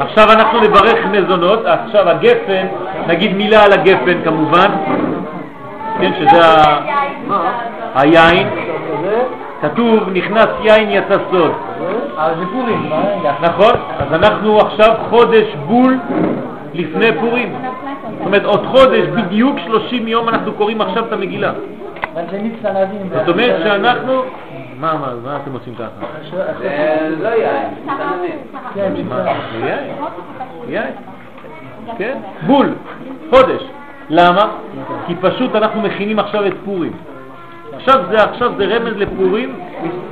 [0.01, 2.67] עכשיו אנחנו נברך מזונות, עכשיו הגפן,
[3.07, 4.69] נגיד מילה על הגפן כמובן,
[6.01, 6.41] כן, שזה
[7.95, 8.49] היין,
[9.63, 11.53] כתוב נכנס יין יצא סוד.
[13.41, 13.75] נכון?
[13.99, 15.99] אז אנחנו עכשיו חודש בול
[16.75, 17.55] לפני פורים,
[18.19, 21.53] זאת אומרת עוד חודש, בדיוק 30 יום אנחנו קוראים עכשיו את המגילה.
[23.13, 24.23] זאת אומרת שאנחנו,
[24.81, 25.89] מה, מה, מה אתם עושים ככה?
[27.21, 27.75] לא יין,
[28.75, 29.87] זה יין,
[30.69, 30.93] יין,
[31.99, 32.75] כן, בול,
[33.31, 33.63] חודש.
[34.11, 34.51] למה?
[35.07, 36.93] כי פשוט אנחנו מכינים עכשיו את פורים.
[37.77, 39.55] עכשיו זה, עכשיו זה רמז לפורים,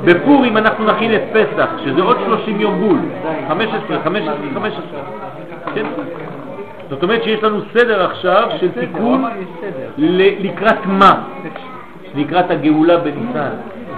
[0.04, 2.98] בפורים אנחנו נכין את פסח, שזה עוד 30 יום בול,
[3.48, 4.82] 15, 15, 15,
[5.74, 5.86] כן?
[6.90, 9.24] זאת אומרת שיש לנו סדר עכשיו של תיקון
[9.98, 11.22] לקראת מה?
[12.14, 13.50] לקראת הגאולה בניסן.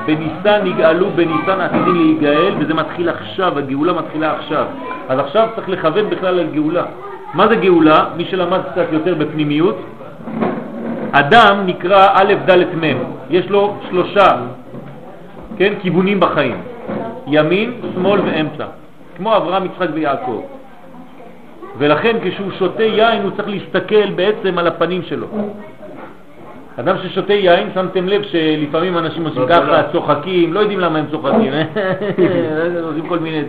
[0.07, 4.67] בניסן נגאלו, בניסן עתידים להיגאל, וזה מתחיל עכשיו, הגאולה מתחילה עכשיו.
[5.09, 6.85] אז עכשיו צריך לכוון בכלל על גאולה.
[7.35, 8.05] מה זה גאולה?
[8.17, 9.77] מי שלמד קצת יותר בפנימיות,
[11.13, 12.99] אדם נקרא א' ד' מ',
[13.31, 14.27] יש לו שלושה,
[15.57, 16.57] כן, כיוונים בחיים,
[17.27, 18.67] ימין, שמאל ואמצע,
[19.17, 20.43] כמו אברהם, יצחק ויעקב.
[21.79, 25.27] ולכן כשהוא שותה יין הוא צריך להסתכל בעצם על הפנים שלו.
[26.81, 31.53] אדם ששותה יין, שמתם לב שלפעמים אנשים עושים ככה, צוחקים, לא יודעים למה הם צוחקים,
[32.89, 33.43] עושים כל מיני,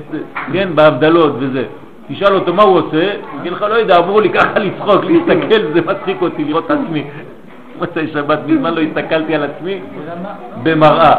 [0.53, 1.63] כן, בהבדלות וזה.
[2.07, 5.81] תשאל אותו מה הוא עושה, יגיד לך, לא יודע, אמרו לי ככה לצחוק, להסתכל, זה
[5.81, 7.03] מצחיק אותי לראות את עצמי.
[7.79, 9.79] מוצאי שבת, מזמן לא הסתכלתי על עצמי
[10.63, 11.13] במראה.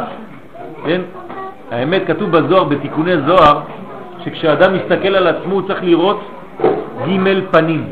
[0.86, 1.00] כן?
[1.70, 3.60] האמת, כתוב בזוהר, בתיקוני זוהר,
[4.24, 6.20] שכשאדם מסתכל על עצמו הוא צריך לראות
[7.06, 7.84] ג' פנים.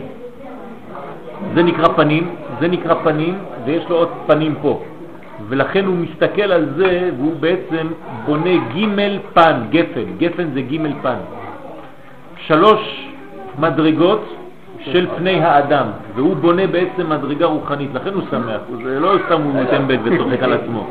[1.55, 4.83] זה נקרא פנים, זה נקרא פנים, ויש לו עוד פנים פה.
[5.49, 7.87] ולכן הוא מסתכל על זה, והוא בעצם
[8.27, 11.19] בונה ג' פן, גפן, גפן זה ג' פן.
[12.47, 13.11] שלוש
[13.59, 14.25] מדרגות
[14.85, 19.65] של פני האדם, והוא בונה בעצם מדרגה רוחנית, לכן הוא שמח, זה לא סתם הוא
[19.71, 20.91] טמבל וצוחק על עצמו.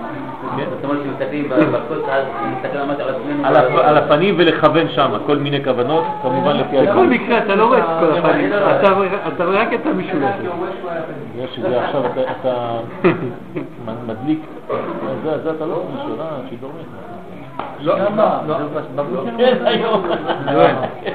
[0.58, 2.24] זאת אומרת שמסתכלים בקודש, אז
[2.58, 3.46] מסתכל ממש על עצמנו.
[3.46, 7.08] על הפ- על הפנים ולכוון שם, כל מיני כוונות, כמובן לפי בכל הגבול.
[7.08, 10.36] מקרה אתה לא רואה את כל הפנים, אתה רואה- אתה רואה רק את המשולש.
[11.36, 12.02] בגלל שזה עכשיו
[12.42, 12.80] אתה-
[14.08, 14.40] מדליק,
[15.24, 16.72] זה זה אתה לא ראשונה, שידור.
[16.80, 16.86] מת.
[17.82, 17.94] לא,
[18.48, 18.56] לא,
[19.38, 21.14] כן,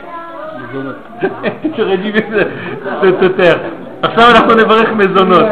[3.00, 3.58] te te taire.
[4.02, 5.42] עכשיו אנחנו נברך מזונות.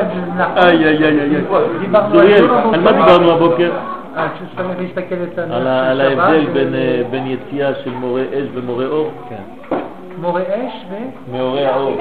[0.57, 1.41] איי איי איי איי.
[2.13, 3.71] זוריאל, על מה דיברנו הבוקר?
[4.17, 4.27] אה,
[5.91, 9.11] על ההבדל בין, אה, בין יציאה של מורה אש ומורה אור?
[10.21, 10.95] מורה אש ו...
[11.37, 11.97] מאורי האור.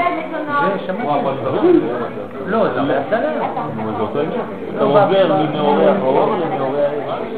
[2.47, 3.41] לא, זה מהצלם.
[4.75, 7.31] אתה עובר ממאורי האור למאורי האש.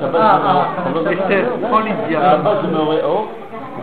[0.00, 0.64] שבת אה,
[1.02, 2.36] זה אה,
[2.72, 3.28] מאור-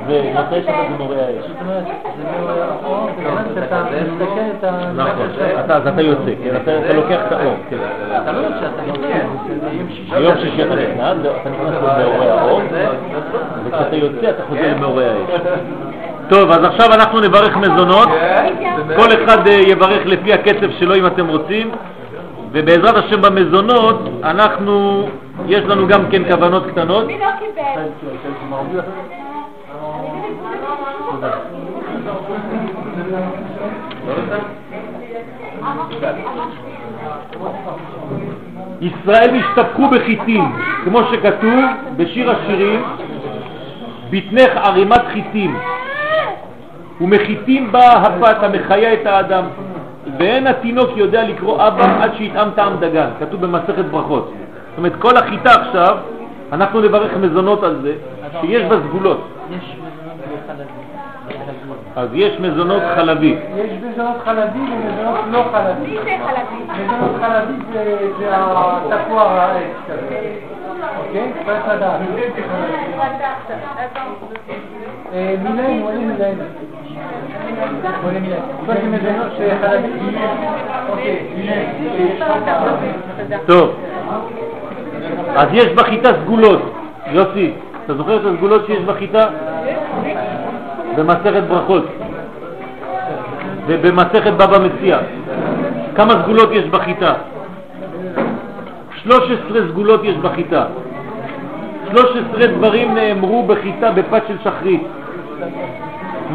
[0.09, 0.13] לא.
[0.15, 1.45] ומוצאי שבת זה מאורי האש.
[1.47, 1.83] זאת אומרת,
[2.17, 4.71] זה מאור האור, זאת אומרת, אתה מסתכל את ה...
[4.95, 5.27] נכון,
[5.65, 7.53] אתה- אז אתה יוצא, כן, אתה אתה לוקח את האור.
[7.69, 7.77] כן.
[8.23, 10.19] אתה לא יודע שאתה יוצא.
[10.19, 12.61] ביום שישי אתה נכנס, אתה נכנס למאורי האור,
[13.65, 15.41] וכשאתה יוצא אתה חוזר למאורי האש.
[16.29, 18.09] טוב, אז עכשיו אנחנו נברך מזונות.
[18.95, 21.71] כל אחד אה, יברך לפי הקצב שלו אם אתם רוצים,
[22.51, 25.03] ובעזרת השם במזונות אנחנו,
[25.47, 27.07] יש לנו גם כן כוונות קטנות.
[27.07, 27.81] מי לא קיבל?
[38.81, 41.63] ישראל השתפכו בחיטים, כמו שכתוב
[41.97, 42.83] בשיר השירים,
[44.09, 45.57] בטנך ערימת חיטים,
[47.01, 49.43] ומחיטים בה הפת המחיה את האדם,
[50.17, 54.33] ואין התינוק יודע לקרוא אבא עד שיטעם טעם דגן, כתוב במסכת ברכות.
[54.69, 55.97] זאת אומרת, כל החיטה עכשיו,
[56.51, 57.93] אנחנו נברך מזונות על זה,
[58.41, 59.27] שיש בה סגולות.
[61.97, 63.35] אז יש מזונות חלבי.
[63.55, 65.87] יש מזונות חלבי ומזונות לא חלבי.
[65.87, 66.83] מי זה חלבי?
[66.83, 70.19] מזונות חלבי זה- זה התפוח העץ כזה.
[70.99, 71.31] אוקיי?
[71.45, 71.99] צריך לדעת.
[75.13, 76.43] אה, מילאנו, עולים מילאנו.
[78.03, 78.41] עולים מילאנו.
[78.65, 79.87] כל מזונות שחלבי.
[80.89, 81.27] אוקיי.
[83.45, 83.69] טוב,
[85.35, 86.73] אז יש בחיטה סגולות.
[87.11, 87.53] יוסי,
[87.85, 89.27] אתה זוכר את הסגולות שיש בחיטה?
[90.97, 91.83] במסכת ברכות
[93.67, 94.99] ובמסכת בבא מציע.
[95.95, 97.13] כמה סגולות יש בחיטה?
[99.03, 100.65] 13 סגולות יש בחיטה.
[101.91, 104.81] 13 דברים נאמרו בחיטה בפת של שחרית.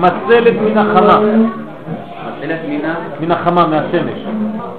[0.01, 1.19] מצלת מן החמה.
[3.21, 4.19] מן החמה, מהשמש.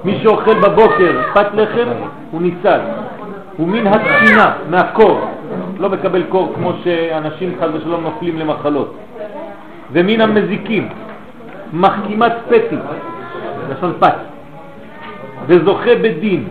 [0.04, 1.88] מי שאוכל בבוקר פת לחם,
[2.30, 2.80] הוא ניצל.
[3.58, 5.20] ומן התקינה, מהקור.
[5.78, 8.94] לא מקבל קור כמו שאנשים חס ושלום נופלים למחלות.
[9.92, 10.88] ומן המזיקים,
[11.72, 12.76] מחכימת פתי,
[13.70, 14.14] לשון פת,
[15.46, 16.44] וזוכה בדין,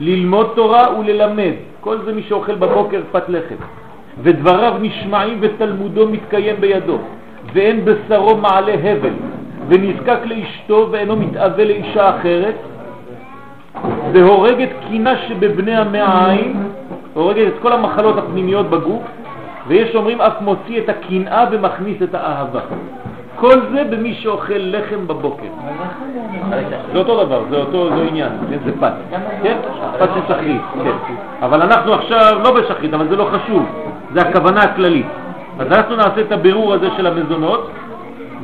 [0.00, 3.54] ללמוד תורה וללמד, כל זה מי שאוכל בבוקר פת לחם,
[4.22, 6.98] ודבריו נשמעים ותלמודו מתקיים בידו,
[7.52, 9.12] ואין בשרו מעלה הבל,
[9.68, 12.54] ונזקק לאשתו ואינו מתאווה לאישה אחרת,
[14.12, 16.68] והורג את קינה שבבני המעיים,
[17.14, 19.02] הורגת את כל המחלות הפנימיות בגוף,
[19.66, 22.60] ויש אומרים אף מוציא את הקנאה ומכניס את האהבה.
[23.36, 25.46] כל זה במי שאוכל לחם בבוקר.
[26.92, 28.92] זה אותו דבר, זה אותו עניין, כן, זה פת,
[29.42, 29.56] כן?
[29.98, 31.14] פת של שחרית, כן.
[31.42, 33.66] אבל אנחנו עכשיו לא בשחרית, אבל זה לא חשוב,
[34.14, 35.06] זה הכוונה הכללית.
[35.58, 37.70] אז אנחנו נעשה את הבירור הזה של המזונות,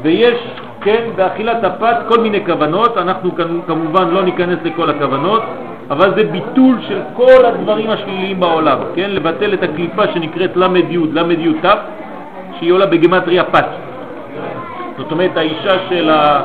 [0.02, 0.38] ויש,
[0.80, 3.30] כן, באכילת הפת כל מיני כוונות, אנחנו
[3.66, 5.42] כמובן לא ניכנס לכל הכוונות,
[5.90, 9.11] אבל זה ביטול של כל הדברים השליליים בעולם, כן?
[9.11, 11.66] לבטל את הקליפה שנקראת למד י', למד י' ת',
[12.59, 13.66] שהיא עולה בגמטריה פת.
[14.98, 16.42] זאת אומרת, האישה של ה...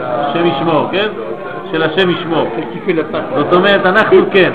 [0.00, 1.08] השם ישמור, כן?
[1.72, 2.46] של השם ישמור.
[3.36, 4.52] זאת אומרת, אנחנו כן.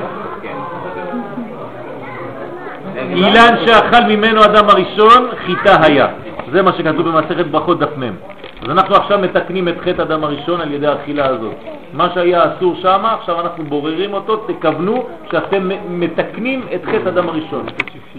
[3.09, 6.07] אילן שאכל ממנו אדם הראשון, חיטה היה.
[6.51, 8.36] זה מה שכתוב במסכת ברכות דף מ'.
[8.61, 11.55] אז אנחנו עכשיו מתקנים את חטא אדם הראשון על ידי האכילה הזאת.
[11.93, 17.65] מה שהיה אסור שם, עכשיו אנחנו בוררים אותו, תכוונו שאתם מתקנים את חטא אדם הראשון.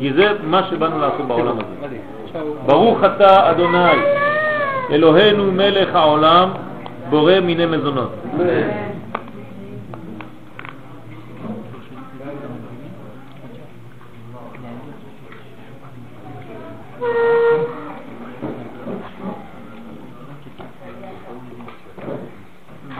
[0.00, 1.96] כי זה מה שבאנו לעשות בעולם הזה.
[2.66, 4.00] ברוך אתה אדוני,
[4.90, 6.48] אלוהינו מלך העולם,
[7.10, 8.12] בורא מיני מזונות.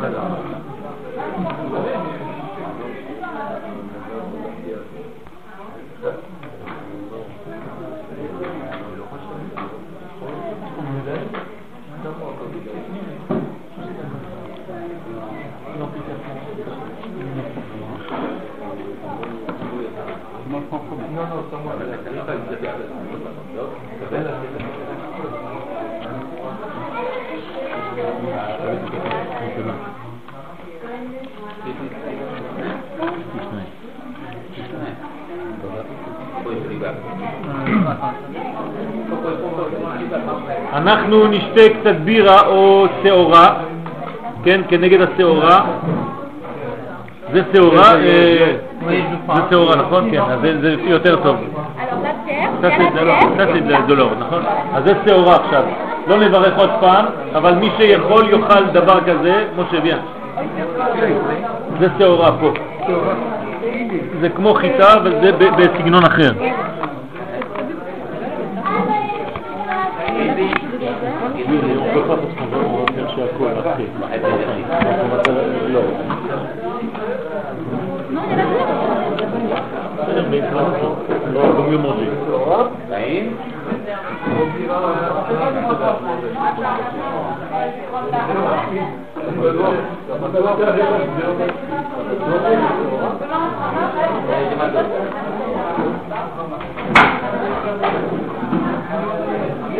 [0.00, 0.49] भला
[40.82, 43.54] אנחנו נשתה קצת בירה או שעורה,
[44.44, 45.60] כן, כנגד השעורה.
[47.32, 48.52] זה שעורה, אה,
[49.34, 50.10] זה שעורה, נכון?
[50.10, 51.36] כן, אז זה זה יותר טוב.
[52.62, 52.66] Terre.
[53.38, 54.42] ça, c'est de- de l'or, נכון?
[54.74, 55.62] אז זה שעורה עכשיו.
[56.06, 59.98] לא נברך עוד פעם, אבל מי שיכול יאכל דבר כזה, משה ביאן.
[61.80, 62.52] זה שעורה פה.
[64.20, 66.30] זה כמו חיטה, אבל זה ב- בסגנון אחר.
[71.90, 72.30] On peut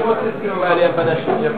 [0.04, 1.50] Мария, подожди, я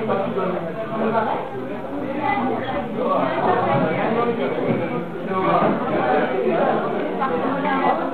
[7.23, 8.12] Thank you.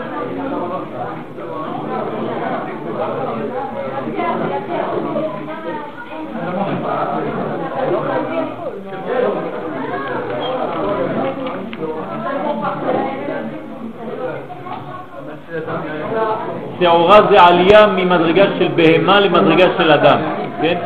[16.81, 20.19] שעורה זה עלייה ממדרגה של בהמה למדרגה של אדם,
[20.63, 20.79] כן?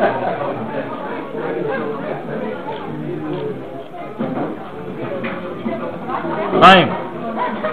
[6.61, 6.87] חיים,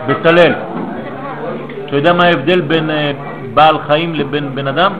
[0.06, 0.52] בצלאל,
[1.86, 3.12] אתה יודע מה ההבדל בין אה,
[3.54, 4.92] בעל חיים לבין בן אדם?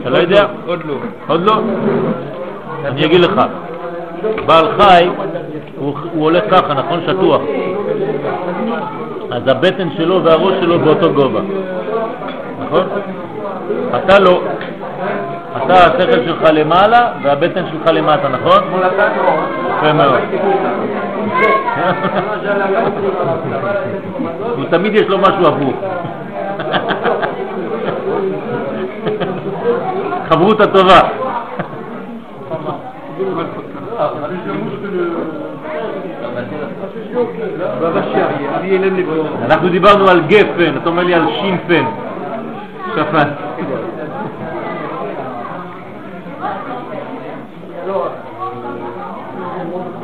[0.00, 0.46] אתה לא יודע?
[0.66, 0.94] עוד לא.
[1.26, 1.60] עוד לא?
[2.84, 3.40] אני אגיד לך.
[4.46, 5.08] בעל חי,
[5.76, 7.00] הוא, הוא הולך ככה, נכון?
[7.06, 7.40] שטוח.
[9.32, 11.40] אז הבטן שלו והראש שלו באותו גובה.
[12.66, 12.86] נכון?
[13.96, 14.42] אתה לא.
[15.56, 18.62] אתה, השכל שלך למעלה והבטן שלך למטה, נכון?
[19.78, 20.20] יפה מאוד.
[24.56, 25.74] הוא תמיד יש לו משהו הפוך.
[30.28, 31.00] חברות הטובה.
[39.44, 41.84] אנחנו דיברנו על גפן, אתה אומר לי על שינפן.
[42.94, 43.28] שפן.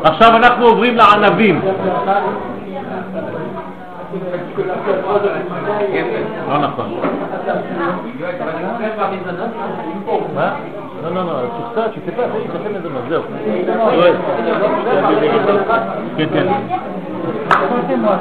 [0.05, 1.61] עכשיו אנחנו עוברים לענבים.
[6.49, 7.01] לא נכון.
[10.35, 10.53] מה?
[11.03, 11.33] לא, לא, לא,
[11.75, 13.23] pas, tu fais מזונות, זהו.
[13.93, 14.15] יואל.
[16.17, 16.47] כן, כן.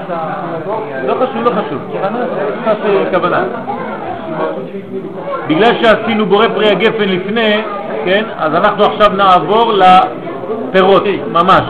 [0.08, 0.20] Ça.
[1.08, 1.82] לא חשוב, לא חשוב.
[2.66, 3.44] מה שכוונה.
[5.48, 7.62] בגלל שעשינו בורא פרי הגפן לפני,
[8.06, 11.64] כן, אז אנחנו עכשיו נעבור לפירות, ממש.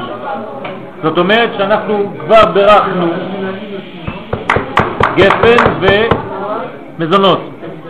[1.04, 3.08] זאת אומרת שאנחנו כבר בירכנו
[5.18, 5.86] גפן
[7.00, 7.40] ומזונות.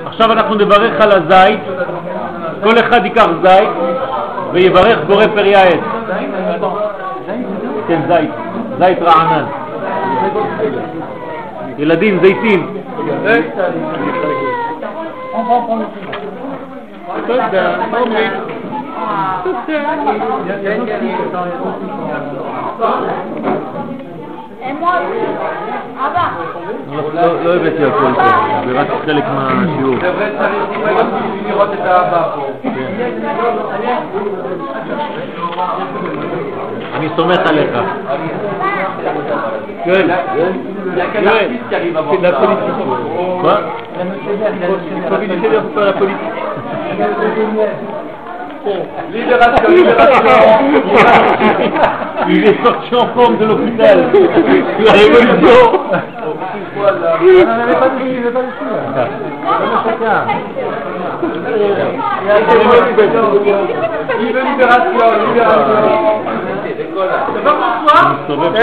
[0.06, 1.60] עכשיו אנחנו נברך על הזית,
[2.64, 3.70] כל אחד ייקח זית
[4.52, 5.80] ויברך בורא פרי העץ.
[7.88, 8.30] כן, זית,
[8.80, 9.46] זית רענן.
[11.78, 12.78] ילדים, זיתים.
[15.38, 16.08] Et moi aussi.
[24.68, 26.30] Ah.
[26.92, 28.22] לא- לא לא הבאתי הכל פה,
[28.68, 29.96] זה רק חלק מהשיעור.
[30.00, 30.54] חבר'ה, צריך
[31.48, 32.48] לראות את האהבה פה.
[36.96, 37.70] אני סומך עליך.
[39.86, 40.08] כן.
[45.10, 45.58] Politique.
[45.74, 46.36] Quoi la politique.
[49.14, 50.24] Libération, libération.
[52.30, 53.98] Il est sorti en forme de l'hôpital.
[54.86, 55.60] La révolution.
[56.30, 56.84] On
[57.46, 58.68] n'en avait pas dessus, il n'y avait pas dessus.
[58.96, 59.08] là.
[59.58, 60.18] Comme chacun.
[64.20, 65.78] Il veut libération, libération.
[66.78, 68.00] C'est pas pour toi
[68.56, 68.60] Eh,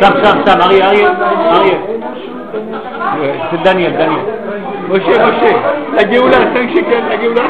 [0.00, 1.12] Sam, Sam, Sam, arrière, arrière,
[1.52, 1.80] arrière.
[3.20, 4.24] Ouais, C'est Daniel, Daniel.
[4.88, 5.54] Moshe, Moshe,
[5.96, 7.42] la Géoula, 5 shekels, la Géoula.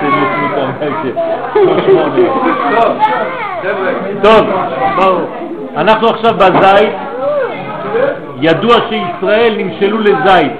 [0.00, 0.94] C'est le truc en fait.
[1.52, 2.32] Franchement, mais-
[3.62, 3.94] C'est vrai.
[4.22, 5.28] טוב,
[5.76, 6.90] אנחנו עכשיו בזית,
[8.40, 10.52] ידוע שישראל נמשלו לזית.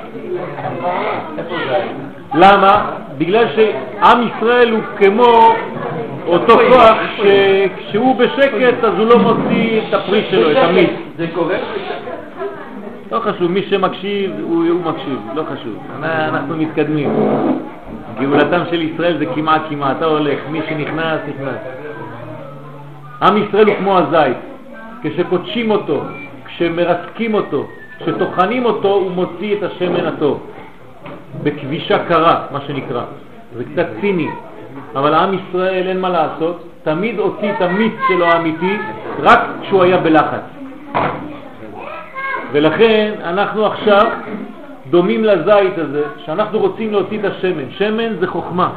[2.35, 2.83] למה?
[3.19, 5.55] בגלל שעם ישראל הוא כמו
[6.27, 10.91] אותו כוח שכשהוא בשקט אז הוא לא מוציא את הפרי שלו, את המיץ.
[11.19, 12.00] C'est correct
[13.11, 15.79] לא חשוב, מי שמקשיב הוא, מקשיב, לא חשוב.
[16.03, 17.11] אנחנו מתקדמים.
[18.21, 21.59] גאולתם של ישראל זה כמעט כמעט, אתה הולך, מי שנכנס, נכנס.
[23.23, 24.37] עם ישראל הוא כמו הזית,
[25.03, 26.03] כשקודשים אותו,
[26.45, 27.67] כשמרסקים אותו,
[27.99, 30.47] כשטוחנים אותו, הוא מוציא את השמן הטוב.
[31.43, 33.03] בכבישה קרה, מה שנקרא.
[33.57, 34.29] זה קצת ציני,
[34.97, 38.77] אבל עם ישראל אין מה לעשות, תמיד הוציא את המיץ שלו האמיתי
[39.19, 40.43] רק כשהוא היה בלחץ.
[42.53, 44.07] ולכן אנחנו עכשיו
[44.91, 47.71] דומים לזית הזה, שאנחנו רוצים להוציא את השמן.
[47.71, 48.71] שמן זה חוכמה,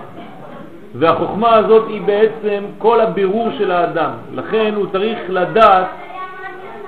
[0.95, 4.11] והחוכמה הזאת היא בעצם כל הבירור של האדם.
[4.33, 5.85] לכן הוא צריך לדעת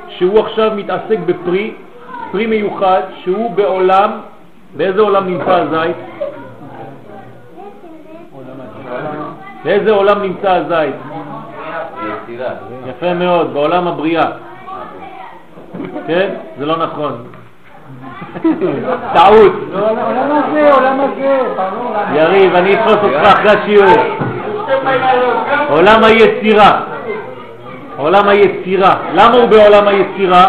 [0.09, 1.73] שהוא עכשיו מתעסק בפרי,
[2.31, 4.11] פרי מיוחד, שהוא בעולם,
[4.77, 5.95] באיזה עולם נמצא הזית?
[9.63, 10.95] באיזה עולם נמצא הזית?
[12.87, 14.31] יפה מאוד, בעולם הבריאה.
[16.07, 16.29] כן?
[16.59, 17.23] זה לא נכון.
[19.13, 19.53] טעות.
[19.73, 21.39] לא, עולם הזה, עולם הזה.
[22.15, 23.97] יריב, אני אתפוס אותך אחרי השיעור.
[25.69, 26.81] עולם היצירה.
[27.97, 28.95] עולם היצירה.
[29.13, 30.45] למה הוא בעולם היצירה?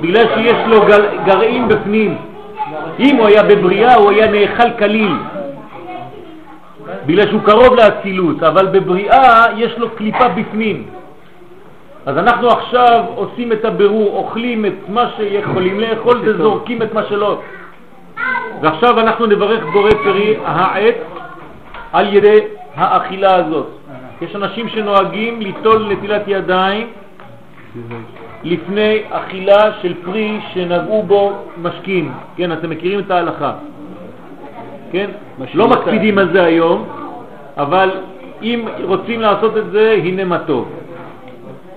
[0.00, 0.80] בגלל שיש לו
[1.24, 2.16] גרעין בפנים.
[2.98, 5.16] אם הוא היה בבריאה הוא היה נאכל כליל.
[7.06, 10.84] בגלל שהוא קרוב לאצילות, אבל בבריאה יש לו קליפה בפנים.
[12.06, 17.40] אז אנחנו עכשיו עושים את הבירור, אוכלים את מה שיכולים לאכול וזורקים את מה שלא.
[18.60, 20.94] ועכשיו אנחנו נברך בורא פרי העץ
[21.92, 22.38] על ידי
[22.76, 23.66] האכילה הזאת.
[24.20, 26.86] יש אנשים שנוהגים ליטול נטילת ידיים
[28.44, 31.32] לפני אכילה של פרי שנגעו בו
[31.62, 32.12] משקים.
[32.36, 33.52] כן, אתם מכירים את ההלכה.
[34.92, 35.10] כן?
[35.54, 36.88] לא מקפידים על זה היום,
[37.56, 37.90] אבל
[38.42, 40.79] אם רוצים לעשות את זה, הנה מה טוב.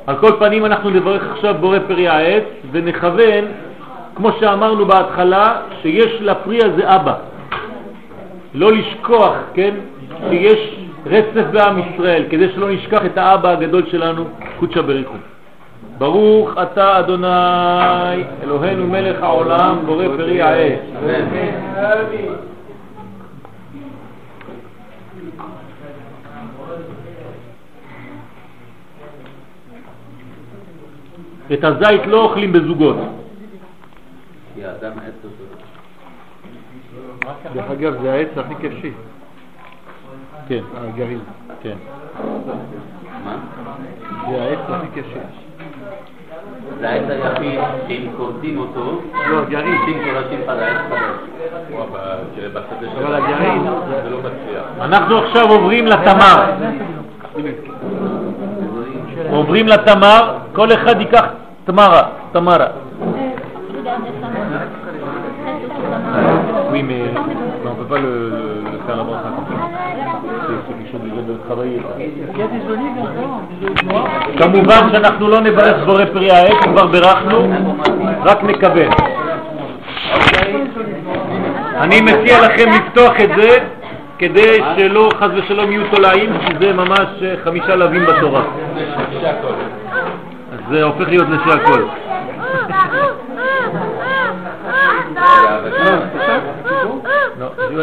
[0.08, 3.46] על כל פנים אנחנו נברך עכשיו בורא פרי העץ ונכוון,
[4.16, 7.14] כמו שאמרנו בהתחלה, שיש לפרי הזה אבא.
[8.56, 9.74] לא לשכוח, כן,
[10.30, 10.76] שיש
[11.06, 14.26] רצף בעם ישראל, כדי שלא נשכח את האבא הגדול שלנו,
[14.60, 15.16] קודשא בריחו.
[15.98, 20.80] ברוך אתה אדוני אלוהינו מלך העולם בורא פרי העץ.
[31.54, 32.96] את הזית לא אוכלים בזוגות.
[35.26, 35.44] אותו.
[37.54, 38.88] דרך אגב, זה העץ הכי קשה,
[40.48, 41.20] כן, הגרעין.
[41.62, 41.76] כן.
[43.26, 43.38] מה?
[44.30, 45.20] זה העץ הכי קשה.
[46.80, 49.78] זה העץ היחיד שאם כורתים אותו, לא, הגרעין.
[49.80, 50.82] עושים שורשים חדש, העץ
[52.70, 52.90] חדש.
[52.98, 53.64] אבל הגרעין,
[54.04, 54.64] זה לא מצליח.
[54.82, 56.54] אנחנו עכשיו עוברים לתמר.
[59.36, 61.26] עוברים לתמר, כל אחד ייקח
[61.66, 62.68] תמרה, תמרה.
[74.38, 77.54] כמובן שאנחנו לא נברך זבורי פרי העת, כבר ברחנו,
[78.24, 78.86] רק נקווה.
[81.78, 83.58] אני מציע לכם לפתוח את זה.
[84.24, 88.44] כדי שלא חס ושלום יהיו תולעים, כי זה ממש אה, חמישה לווים בתורה.
[90.70, 91.82] זה הופך להיות נשי הכל.
[97.40, 97.74] לא, לא.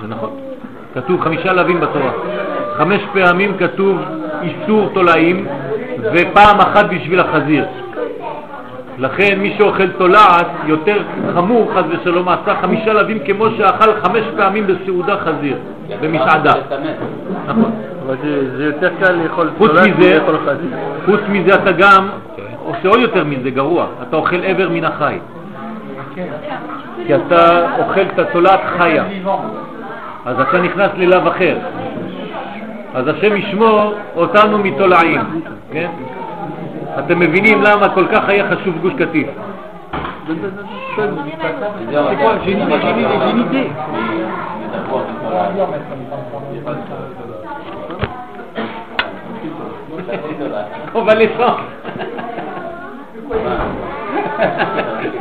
[0.00, 0.30] זה נכון.
[0.96, 2.10] כתוב חמישה לווים בתורה.
[2.78, 3.98] חמש פעמים כתוב
[4.42, 5.46] איסור תולעים,
[6.12, 7.64] ופעם אחת בשביל החזיר.
[8.98, 10.96] לכן מי שאוכל תולעת יותר
[11.34, 15.56] חמור חס ושלום עשה חמישה לבים כמו שאכל חמש פעמים בסעודה חזיר,
[16.00, 16.52] במסעדה.
[17.46, 17.70] נכון.
[18.06, 18.16] אבל
[18.56, 19.90] זה יותר קל לאכול חוץ תולעת
[20.44, 20.78] חזיר.
[21.06, 22.08] חוץ מזה אתה גם
[22.64, 25.18] עושה עוד יותר מזה גרוע, אתה אוכל עבר מן החי.
[27.06, 29.04] כי אתה אוכל את התולעת חיה,
[30.26, 31.58] אז אתה נכנס ללאו אחר.
[32.94, 35.20] אז השם ישמור אותנו מתולעים,
[35.72, 35.90] כן?
[36.98, 39.28] אתם מבינים למה כל כך היה חשוב גוש קטיף.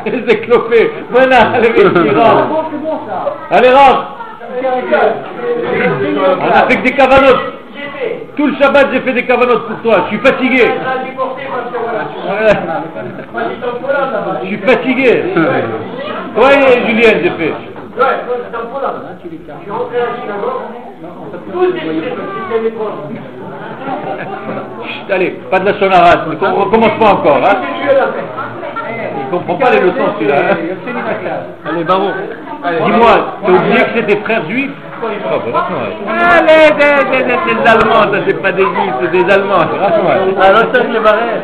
[0.05, 0.75] איזה קלופה.
[1.11, 1.81] בוא'נה, allez,
[2.15, 2.51] רב.
[3.51, 4.24] allez, רב.
[6.41, 7.53] On a fait que des cavanotes.
[8.35, 10.03] Tout le Shabbat, j'ai fait des cavanotes pour toi.
[10.05, 10.65] Je suis fatigué.
[14.41, 15.23] Je suis fatigué.
[16.35, 17.53] Toi et Julien, j'ai fait.
[24.83, 26.19] Chut, allez, pas de la sonarade.
[26.41, 27.37] On recommence pas encore.
[27.37, 27.55] Hein.
[29.17, 30.35] Il comprend pas les leçons, celui-là.
[30.51, 30.57] hein.
[31.69, 32.07] Allez, bravo.
[32.85, 34.71] Dis-moi, t'as oublié que c'est des frères juifs
[36.17, 36.73] Allez,
[37.11, 39.65] c'est des Allemands, ça c'est pas des juifs, c'est des Allemands.
[40.41, 41.41] Ah, לא צריך לברך.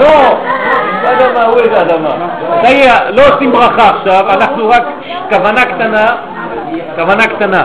[0.00, 0.38] לא,
[1.04, 2.10] אדמה, הוא איזה אדמה.
[2.62, 4.82] תהיה, לא עושים ברכה עכשיו, אנחנו רק
[5.30, 6.06] כוונה קטנה,
[6.96, 7.64] כוונה קטנה,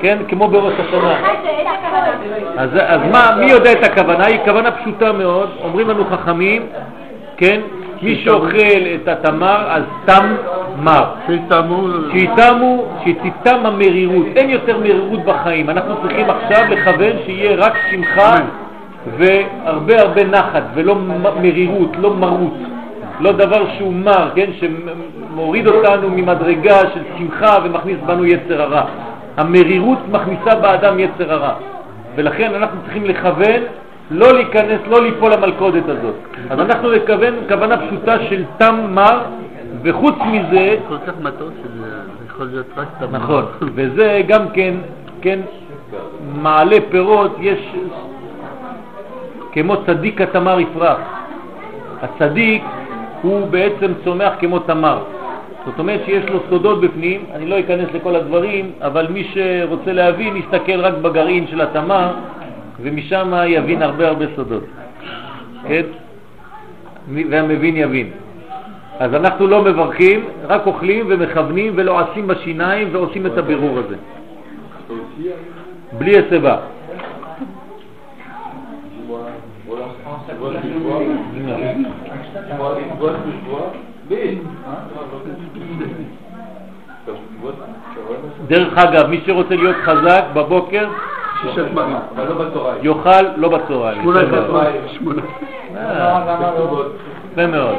[0.00, 0.18] כן?
[0.28, 1.14] כמו בראש השנה.
[2.56, 4.26] אז, אז מה, מי יודע את הכוונה?
[4.26, 6.66] היא כוונה פשוטה מאוד, אומרים לנו חכמים,
[7.36, 7.60] כן?
[8.02, 10.34] מי שאוכל את התמר, אז תם
[10.82, 11.04] מר.
[12.12, 15.70] שיתמו, שתיתם המרירות, אין יותר מרירות בחיים.
[15.70, 18.36] אנחנו צריכים עכשיו לכוון שיהיה רק שמחה
[19.18, 20.94] והרבה הרבה נחת, ולא
[21.40, 22.54] מרירות, לא מרות.
[23.20, 28.82] לא דבר שהוא מר, כן, שמוריד אותנו ממדרגה של שמחה ומכניס בנו יצר הרע.
[29.36, 31.52] המרירות מכניסה באדם יצר הרע.
[32.14, 33.62] ולכן אנחנו צריכים לכוון
[34.10, 36.14] לא להיכנס, לא ליפול למלכודת הזאת.
[36.50, 39.20] אז אנחנו נכוון כוונה פשוטה של תם מר,
[39.82, 43.18] וחוץ מזה, כל כך מתוק שזה זה יכול להיות רק תמר.
[43.18, 43.44] נכון,
[43.74, 44.74] וזה גם כן,
[45.20, 45.40] כן,
[46.34, 47.58] מעלה פירות, יש
[49.52, 50.98] כמו צדיק התמר יפרח.
[52.02, 52.62] הצדיק
[53.22, 54.98] הוא בעצם צומח כמו תמר.
[55.66, 60.36] זאת אומרת שיש לו סודות בפנים, אני לא אכנס לכל הדברים, אבל מי שרוצה להבין
[60.36, 62.12] יסתכל רק בגרעין של התמר,
[62.82, 64.64] ומשם יבין הרבה הרבה סודות.
[65.68, 65.82] כן?
[67.30, 68.10] והמבין יבין.
[68.98, 73.96] אז אנחנו לא מברכים, רק אוכלים ומכוונים ולועסים בשיניים ועושים את הבירור הזה.
[75.98, 76.56] בלי הסיבה.
[88.48, 90.88] דרך אגב, מי שרוצה להיות חזק בבוקר,
[91.42, 91.96] שישה תמרים.
[92.82, 94.02] יאכל לא בצהריים.
[94.02, 94.46] שמונה יפה מאוד.
[94.46, 94.88] תמרים.
[94.98, 95.22] שמונה.
[95.76, 96.36] אה,
[97.32, 97.76] יפה מאוד.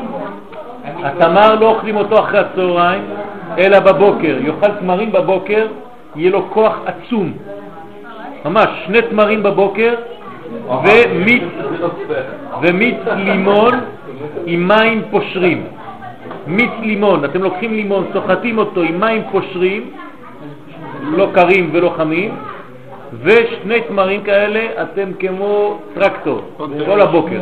[1.03, 3.01] התמר לא אוכלים אותו אחרי הצהריים,
[3.57, 4.38] אלא בבוקר.
[4.41, 5.68] יאכל תמרים בבוקר,
[6.16, 7.34] יהיה לו כוח עצום.
[8.45, 9.93] ממש, שני תמרים בבוקר
[10.84, 11.43] ומיץ,
[12.62, 13.74] ומיץ לימון
[14.45, 15.64] עם מים פושרים.
[16.47, 19.89] מיץ לימון, אתם לוקחים לימון, סוחטים אותו עם מים פושרים,
[21.12, 22.36] לא קרים ולא חמים,
[23.14, 26.41] ושני תמרים כאלה אתם כמו טרקטור,
[26.86, 27.39] כל הבוקר.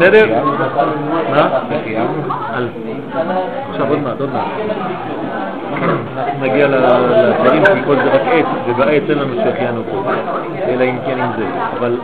[0.00, 0.26] בסדר?
[1.30, 1.48] מה?
[3.70, 5.21] עכשיו עוד מעט, עוד מעט.
[5.82, 10.02] אנחנו נגיע לדברים, כי כל זה רק עץ, ובעץ אין לנו שהחיינו פה,
[10.68, 11.44] אלא אם כן עם זה.
[11.78, 11.96] אבל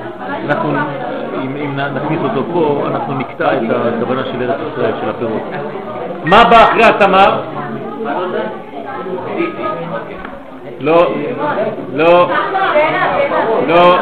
[0.44, 0.72] אנחנו,
[1.44, 3.62] אם אם נכניס אותו פה, אנחנו נקטע את
[3.96, 5.42] הכוונה של ארץ ישראל, של הפירות.
[6.24, 7.40] מה בא אחרי התמר?
[10.80, 11.12] לא,
[11.94, 12.28] לא,
[13.68, 13.98] לא.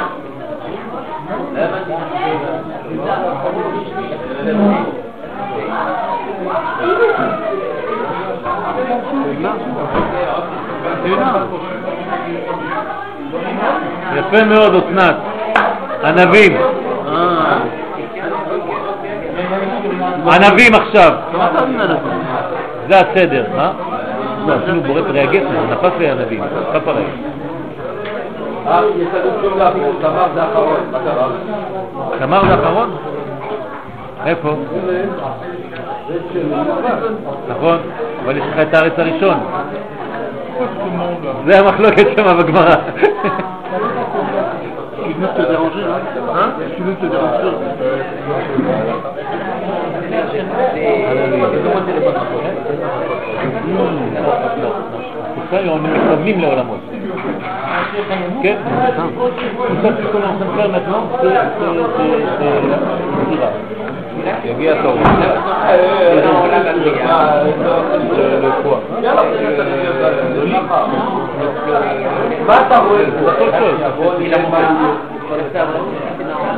[14.17, 15.17] יפה מאוד, אסנת.
[16.05, 16.57] ענבים.
[17.09, 17.59] אה.
[20.33, 21.13] ענבים עכשיו.
[22.89, 23.73] זה הסדר, מה?
[24.47, 26.43] לא, עשינו בורא פרי הגפן, זה נפס לי ענבים.
[26.43, 26.81] אה,
[30.03, 30.27] קרה?
[32.19, 32.97] תמר זה אחרון?
[34.27, 34.57] איפה?
[37.49, 37.79] נכון,
[38.25, 39.37] אבל יש לך את הארץ הראשון.
[41.47, 42.77] זה המחלוקת שם בגמרא.
[55.53, 56.81] הם מתכוונים לעולמות.
[58.43, 58.57] כן?
[59.69, 61.41] מושג תיקון הסנפר נתנו, זה
[63.27, 63.49] סגירה.
[64.45, 64.97] יגיע התור.
[72.47, 73.05] מה אתה רואה
[73.99, 74.13] פה?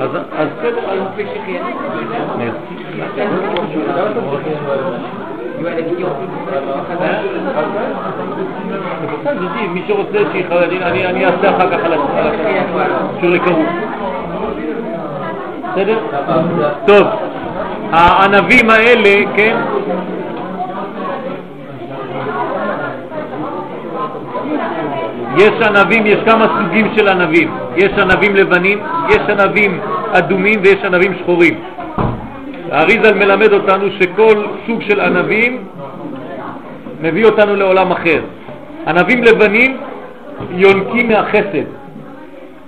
[0.00, 0.10] אז
[9.72, 10.18] מי שרוצה
[10.82, 11.92] אני אני אעשה אחר כך על
[13.20, 13.66] שיעורי קרוב.
[15.72, 15.98] בסדר?
[16.86, 17.06] טוב,
[17.92, 19.56] הענבים האלה, כן?
[25.36, 27.63] יש ענבים, יש כמה סוגים של ענבים.
[27.76, 29.80] יש ענבים לבנים, יש ענבים
[30.12, 31.54] אדומים ויש ענבים שחורים.
[32.70, 35.58] האריזל מלמד אותנו שכל סוג של ענבים
[37.00, 38.20] מביא אותנו לעולם אחר.
[38.86, 39.76] ענבים לבנים
[40.50, 41.64] יונקים מהחסד,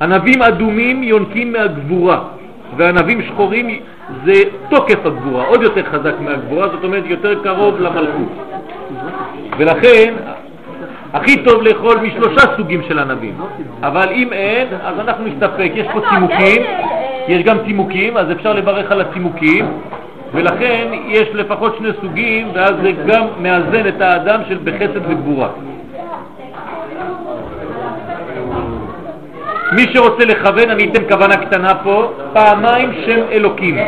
[0.01, 2.19] ענבים אדומים יונקים מהגבורה,
[2.77, 3.81] וענבים שחורים
[4.25, 4.33] זה
[4.71, 8.33] תוקף הגבורה, עוד יותר חזק מהגבורה, זאת אומרת יותר קרוב למלכות.
[9.59, 10.15] ולכן
[11.13, 13.35] הכי טוב לאכול משלושה סוגים של ענבים,
[13.83, 15.71] אבל אם אין, אז אנחנו נסתפק.
[15.75, 16.63] יש פה צימוקים,
[17.29, 19.67] יש גם צימוקים, אז אפשר לברך על הצימוקים,
[20.35, 25.49] ולכן יש לפחות שני סוגים, ואז זה גם מאזן את האדם של בחסד וגבורה.
[29.73, 33.79] מי שרוצה לכוון, אני אתן כוונה קטנה פה, פעמיים שם אלוקים.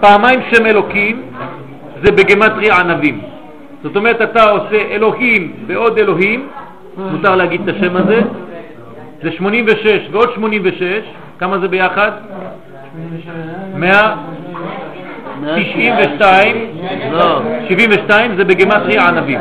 [0.00, 1.22] פעמיים שם אלוקים
[2.04, 3.20] זה בגמטריה ענבים.
[3.82, 6.48] זאת אומרת, אתה עושה אלוהים ועוד אלוהים,
[6.96, 8.20] מותר להגיד את השם הזה,
[9.22, 10.82] זה 86 ועוד 86,
[11.38, 12.10] כמה זה ביחד?
[13.74, 16.56] 192,
[17.68, 19.40] 72 זה בגמטריה ענבים.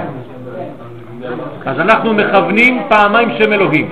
[1.66, 3.90] אז אנחנו מכוונים פעמיים שם אלוהים.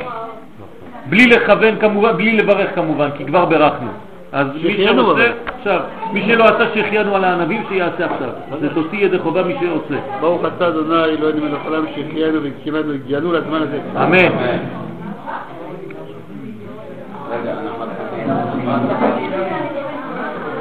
[1.09, 3.89] בלי לכוון כמובן, בלי לברך כמובן, כי כבר ברכנו.
[4.31, 5.27] אז מי שרוצה,
[5.67, 5.81] עכשיו,
[6.13, 8.29] מי שלא עשה שהחיינו על הענבים, שיעשה עכשיו.
[8.61, 10.01] זה תוציא ידי חובה מי שעושה.
[10.19, 13.79] ברוך אתה אדוני אלוהינו מלך העולם שהחיינו והקימנו והגיענו לזמן הזה.
[13.95, 14.27] אמן.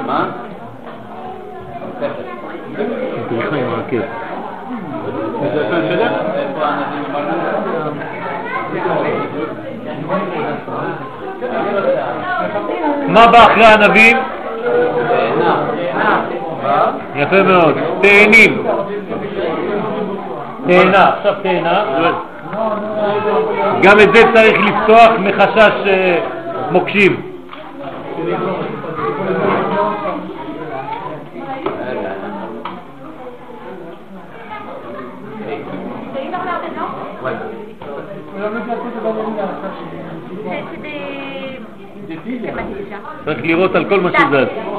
[0.07, 0.29] מה?
[13.07, 14.17] מה בא אחרי הענבים?
[17.17, 17.75] יפה מאוד.
[18.01, 18.63] תאנים.
[20.67, 21.83] תאנה, עכשיו תאנה.
[23.81, 26.19] גם את זה צריך לפתוח מחשש אה,
[26.71, 27.21] מוקשים.
[43.25, 44.76] צריך לראות על כל מה שזז.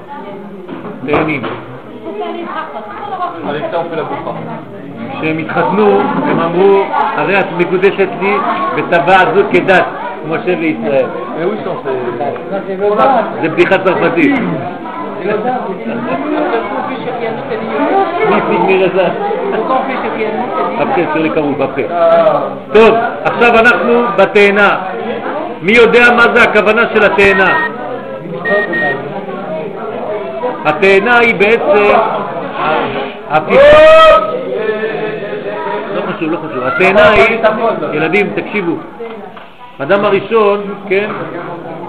[4.25, 4.73] bouffe.
[5.19, 8.37] כשהם התחתנו, הם אמרו, הרי את מקודשת לי
[8.75, 9.85] בטבעת זו כדת,
[10.29, 11.07] le date.
[13.41, 14.39] זה בדיחה צרפתית.
[18.83, 19.07] רזה?
[20.79, 21.87] après, sur les caroufs, après.
[22.73, 24.77] טוב, עכשיו אנחנו בתאנה.
[25.61, 27.67] מי יודע מה זה הכוונה של התאנה?
[30.65, 31.83] התאנה היא בעצם
[33.29, 33.61] הפיכה...
[35.95, 36.63] לא חשוב, לא חשוב.
[36.63, 37.39] התאנה היא,
[37.93, 38.75] ילדים, תקשיבו,
[39.79, 41.09] אדם הראשון, כן,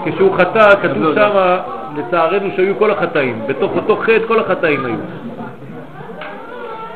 [0.05, 1.57] כשהוא חטא, כתוב שם,
[1.97, 4.95] לצערנו שהיו כל החטאים, בתוך אותו חטא כל החטאים היו.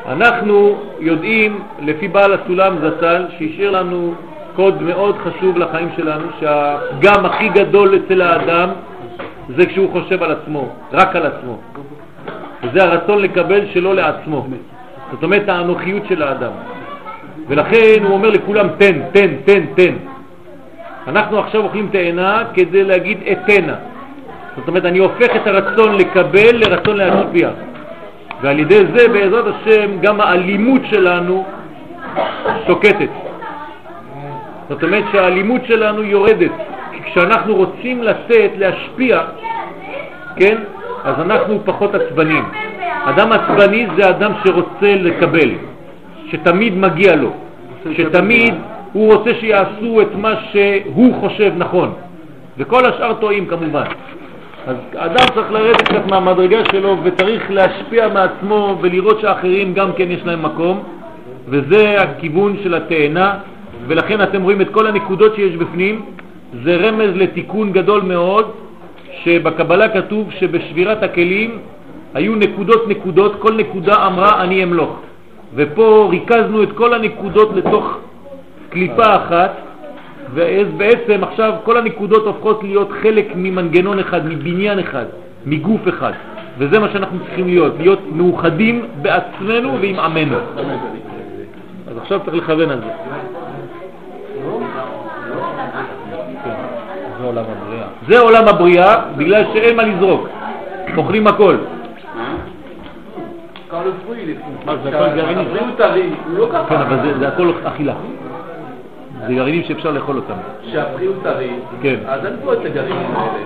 [0.08, 4.14] אנחנו יודעים, לפי בעל הסולם זצ"ל, שהשאיר לנו
[4.56, 8.68] קוד מאוד חשוב לחיים שלנו, שהפגם הכי גדול אצל האדם
[9.56, 11.58] זה כשהוא חושב על עצמו, רק על עצמו.
[12.62, 14.46] וזה הרצון לקבל שלא לעצמו.
[15.12, 16.52] זאת אומרת, האנוכיות של האדם.
[17.48, 19.94] ולכן הוא אומר לכולם, תן, תן, תן, תן.
[21.08, 23.74] אנחנו עכשיו אוכלים תאנה כדי להגיד אתנה.
[24.56, 27.50] זאת אומרת, אני הופך את הרצון לקבל לרצון להשפיע.
[28.42, 31.44] ועל ידי זה, בעזרת השם, גם האלימות שלנו
[32.66, 33.08] שוקטת.
[34.68, 36.50] זאת אומרת שהאלימות שלנו יורדת.
[36.92, 39.20] כי כשאנחנו רוצים לתת, להשפיע,
[40.36, 40.56] כן,
[41.04, 42.44] אז אנחנו פחות עצבנים.
[43.04, 45.50] אדם עצבני זה אדם שרוצה לקבל,
[46.30, 47.30] שתמיד מגיע לו,
[47.96, 48.54] שתמיד
[48.92, 51.92] הוא רוצה שיעשו את מה שהוא חושב נכון,
[52.58, 53.84] וכל השאר טועים כמובן.
[54.66, 60.20] אז אדם צריך לרדת קצת מהמדרגה שלו וצריך להשפיע מעצמו ולראות שאחרים גם כן יש
[60.24, 60.82] להם מקום,
[61.48, 63.34] וזה הכיוון של התאנה,
[63.86, 66.02] ולכן אתם רואים את כל הנקודות שיש בפנים,
[66.64, 68.50] זה רמז לתיקון גדול מאוד,
[69.24, 71.58] שבקבלה כתוב שבשבירת הכלים
[72.14, 74.98] היו נקודות נקודות, כל נקודה אמרה אני אמלוך.
[75.54, 77.98] ופה ריכזנו את כל הנקודות לתוך
[78.70, 79.50] קליפה אחת,
[80.34, 85.04] ובעצם עכשיו כל הנקודות הופכות להיות חלק ממנגנון אחד, מבניין אחד,
[85.46, 86.12] מגוף אחד.
[86.58, 90.36] וזה מה שאנחנו צריכים להיות, להיות מאוחדים בעצמנו ועם עמנו.
[91.90, 92.90] אז עכשיו צריך לכוון על זה.
[97.20, 97.86] זה עולם הבריאה.
[98.08, 100.28] זה עולם הבריאה, בגלל שאין מה לזרוק.
[100.96, 101.56] אוכלים הכל.
[104.66, 105.42] מה, זה הכל גרעיני?
[106.36, 106.74] לא כן.
[106.74, 107.94] אבל זה- זה הכל אכילה.
[109.26, 110.34] זה גרעינים שאפשר לאכול אותם.
[110.72, 111.50] שהפרי טרי,
[111.82, 111.96] כן.
[112.08, 113.44] אז אין פה את הגרעינים האלה.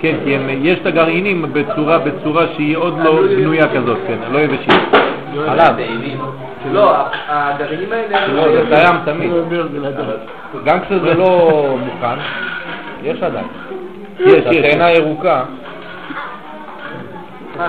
[0.00, 4.38] כן, כי הם, יש את הגרעינים בצורה, בצורה שהיא עוד לא בנויה כזאת, כן, לא
[4.38, 4.80] יבשים.
[5.46, 5.76] חלב.
[6.72, 6.96] לא,
[7.28, 8.26] הגרעינים האלה...
[8.26, 9.30] לא, זה קיים תמיד.
[10.64, 12.18] גם כשזה לא מוכן,
[13.02, 13.46] יש עדיין.
[14.20, 14.46] יש, יש.
[14.46, 15.42] התאנה ירוקה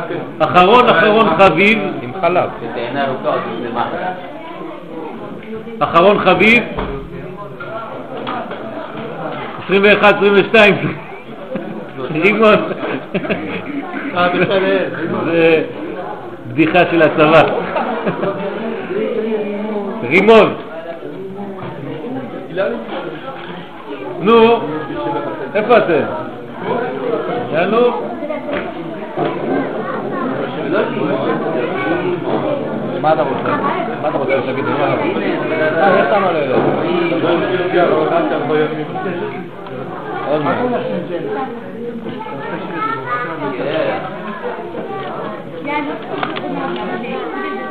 [0.10, 0.20] כן.
[0.40, 2.50] אחרון אחרון חביב, עם חלב.
[5.80, 6.64] אחרון חביב,
[9.66, 10.74] 21, 22,
[12.12, 12.56] רימון.
[14.16, 14.30] אה.
[15.26, 15.64] זה
[16.48, 17.44] בדיחה של הצבא.
[20.10, 20.54] רימון.
[24.20, 24.60] נו,
[25.56, 26.04] איפה אתם?
[27.54, 27.78] יאללה.
[33.02, 33.91] מה אתה רוצה?
[34.02, 34.72] מה אתה רוצה שתגיד לי?
[34.72, 36.60] אה, יש לנו לילות.
[40.28, 40.58] עוד מעט.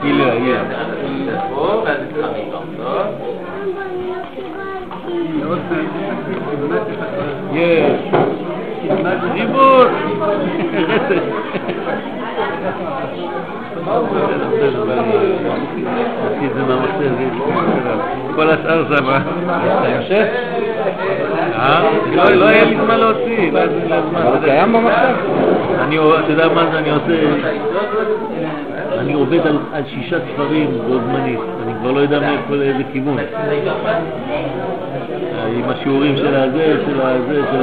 [0.02, 0.62] הנה, הנה.
[1.54, 3.06] פה, ואז נתחמים טוב.
[7.52, 8.00] יש.
[9.34, 9.86] ריבון.
[10.88, 11.22] רצף.
[13.00, 13.79] עשיתי את זה מהמחשב,
[18.34, 19.04] כל השאר שם.
[19.48, 20.26] המשך?
[21.54, 21.90] אה?
[22.14, 23.48] לא לא היה לי זמן להוציא.
[23.48, 23.68] אבל
[24.40, 25.14] זה קיים במחשב?
[25.80, 27.14] אני, אתה יודע מה זה אני עושה?
[28.98, 33.16] אני עובד על שישה ספרים בו זמנית, אני כבר לא יודע מאיפה לאיזה כיוון.
[35.56, 37.62] עם השיעורים של הזה, של הזה, של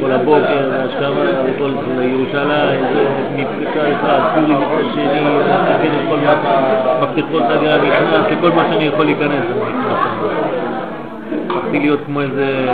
[0.00, 3.04] כל הבוקר, והשכמה, וכל של ירושלים, זה
[3.36, 5.20] מפגשה אחד, פורים מצד שני,
[6.08, 6.18] כל
[7.02, 9.44] מפתחות הגעה נכנס, לכל מה שאני יכול להיכנס.
[11.50, 12.66] הפכתי להיות כמו איזה...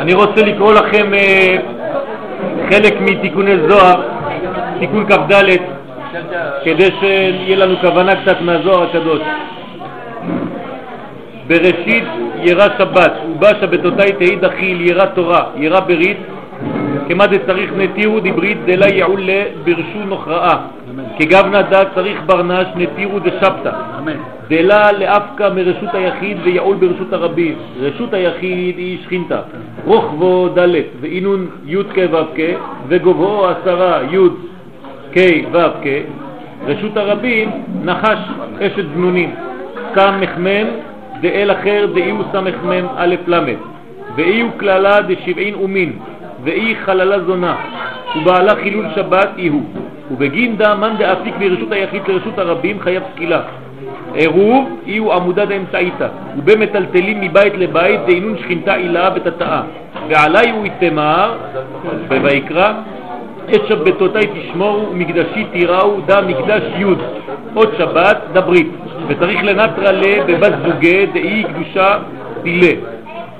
[0.00, 1.56] אני רוצה לקרוא לכם אה,
[2.70, 4.02] חלק מתיקוני זוהר,
[4.78, 5.44] תיקון כ"ד,
[6.64, 9.20] כדי שיהיה לנו כוונה קצת מהזוהר הקדוש.
[11.46, 12.04] בראשית
[12.42, 16.16] ירא שבת, ובא שבתותי תהי דחיל ירא תורה, ירא ברית,
[17.10, 19.28] כמה דצריך נטירו דברית דלה יעול
[19.64, 20.66] ברשו נוכרעה.
[21.18, 23.70] כגבנה דה צריך ברנש נטירו דשבתא.
[24.48, 27.54] דלה לאפקא מרשות היחיד ויעול ברשות הרבים.
[27.80, 29.40] רשות היחיד היא שכינתה.
[29.84, 30.68] רוחבו ד'
[31.00, 32.40] ואינון י' כ' ו' כ'
[32.88, 34.18] וגובהו עשרה י'
[35.12, 35.18] כ'
[35.52, 35.86] ו' כ'.
[36.66, 37.50] רשות הרבים
[37.84, 38.18] נחש
[38.60, 39.34] אשת זנונים.
[39.94, 40.66] קם מחמם
[41.20, 43.54] דאל אחר דאי הוא סמ"ם א' ל',
[44.16, 45.92] ואי הוא כללה דשבעין אומין,
[46.44, 47.56] ואי חללה זונה,
[48.16, 49.62] ובעלה חילול שבת אי הוא.
[50.10, 53.40] ובגין דא מאן דאפיק מרשות היחיד לרשות הרבים חייב סקילה.
[54.14, 59.62] עירוב אי הוא עמודה דאמצעיתא, ובמטלטלים מבית לבית דהינון שכינתה עילה ותתאה.
[60.08, 61.34] ועלי הוא יתמר,
[62.08, 62.72] בויקרא,
[63.54, 66.84] את שבתותי תשמורו ומקדשי תיראו דה מקדש י'
[67.54, 68.70] עוד שבת דה ברית
[69.08, 71.98] וצריך לנטרה לה בבת זוגה דאי קדושה
[72.42, 72.72] דילה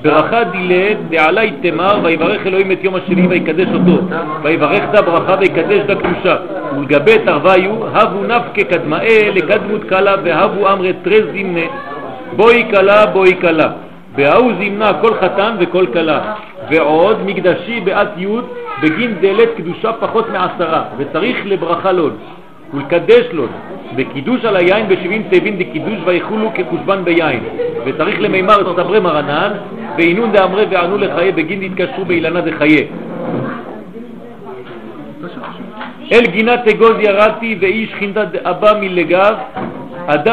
[0.02, 4.02] ברכה דילה דעלי תמר ויברך אלוהים את יום השני ויקדש אותו.
[4.42, 6.36] ויברך דה ברכה ויקדש דה קדושה.
[6.76, 11.66] ולגבי תרוויו הבו נפקה קדמאה לקדמות קלה והבו אמרי תרז זמנה
[12.36, 13.68] בואי קלה בואי קלה
[14.16, 16.34] בהוא זימנה כל חתן וכל כלה.
[16.70, 18.26] ועוד מקדשי בעת י'
[18.82, 20.82] בגין דלת קדושה פחות מעשרה.
[20.98, 22.16] וצריך לברכה לוד
[22.74, 23.50] ולקדש לוד
[23.96, 27.40] בקידוש על היין בשבעים תבין דקידוש ויכולו כחושבן ביין.
[27.86, 29.52] וצריך למימר סברי מרנן
[29.98, 32.86] ואינון דאמרי וענו לחיי בגין דתקשרו באילנה דחיי.
[36.12, 39.34] אל גינת אגוז ירדתי ואיש חינדה אבא מלגב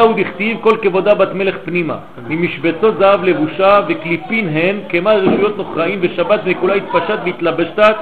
[0.00, 1.96] הוא דכתיב כל כבודה בת מלך פנימה.
[2.28, 7.96] ממשבצות זהב לבושה וקליפין הן כמה רשויות נוכרעים ושבת וכולה התפשט והתלבשת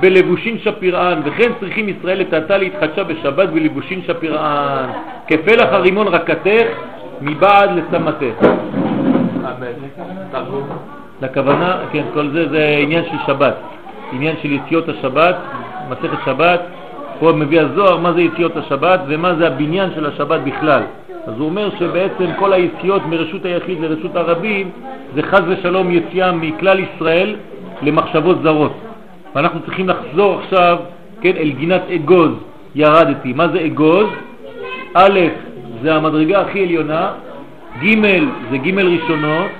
[0.00, 4.88] בלבושין שפירען וכן צריכים ישראל לטאטא להתחדשה בשבת בלבושין שפירען
[5.28, 6.66] כפלח הרימון רקתך
[7.20, 8.46] מבעד לסמתך
[11.22, 13.54] לכוונה, כן, כל זה זה עניין של שבת,
[14.12, 15.36] עניין של יציאות השבת,
[15.90, 16.60] מסכת שבת,
[17.18, 20.82] פה מביא הזוהר מה זה יציאות השבת ומה זה הבניין של השבת בכלל.
[21.26, 24.70] אז הוא אומר שבעצם כל היציאות מרשות היחיד לרשות הרבים
[25.14, 27.36] זה חז ושלום יציאה מכלל ישראל
[27.82, 28.72] למחשבות זרות.
[29.34, 30.78] ואנחנו צריכים לחזור עכשיו,
[31.20, 32.30] כן, אל גינת אגוז,
[32.74, 33.32] ירדתי.
[33.32, 34.06] מה זה אגוז?
[34.94, 35.20] א',
[35.82, 37.10] זה המדרגה הכי עליונה,
[37.82, 38.02] ג'
[38.50, 39.50] זה ג' ראשונות,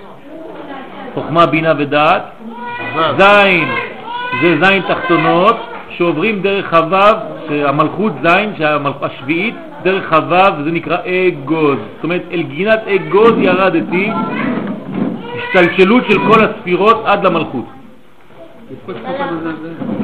[1.14, 2.22] חוכמה, בינה ודעת,
[3.18, 3.22] ז'
[4.42, 5.56] זה ז' תחתונות,
[5.90, 7.16] שעוברים דרך הוו,
[7.50, 8.26] המלכות ז',
[9.02, 11.78] השביעית, דרך הוו, זה נקרא אגוז.
[11.94, 14.10] זאת אומרת, אל גינת אגוז ירדתי,
[15.36, 17.64] השתלשלות של כל הספירות עד למלכות.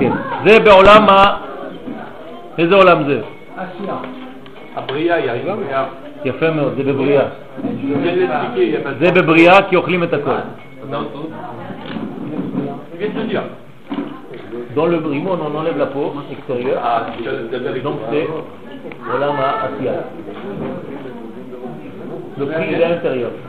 [0.01, 0.13] כן.
[0.47, 1.37] זה בעולם ה...
[2.59, 3.21] איזה עולם זה?
[4.77, 5.85] הבריאה היא הבריאה.
[6.25, 7.25] יפה מאוד, זה בבריאה.
[9.01, 10.31] זה בבריאה כי אוכלים את הכל.
[14.75, 16.81] Dans le brimon, on enlève la peau extérieure,
[17.85, 18.27] donc c'est
[19.13, 19.93] עולם העשייה.
[22.39, 23.49] לוקחים את l'intérieur.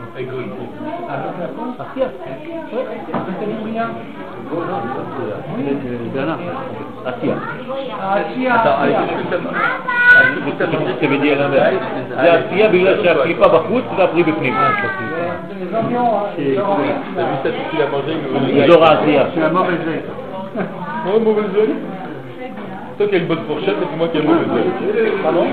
[7.06, 7.36] עשייה.
[11.10, 11.38] בדיוק
[12.10, 14.54] זה עשייה בגלל שהקליפה בחוץ והפרי בפנים.
[18.64, 19.24] אזור העשייה.
[23.00, 24.48] Toi qui as une bonne fourchette et moi qui ai une mauvaise
[25.24, 25.46] Pardon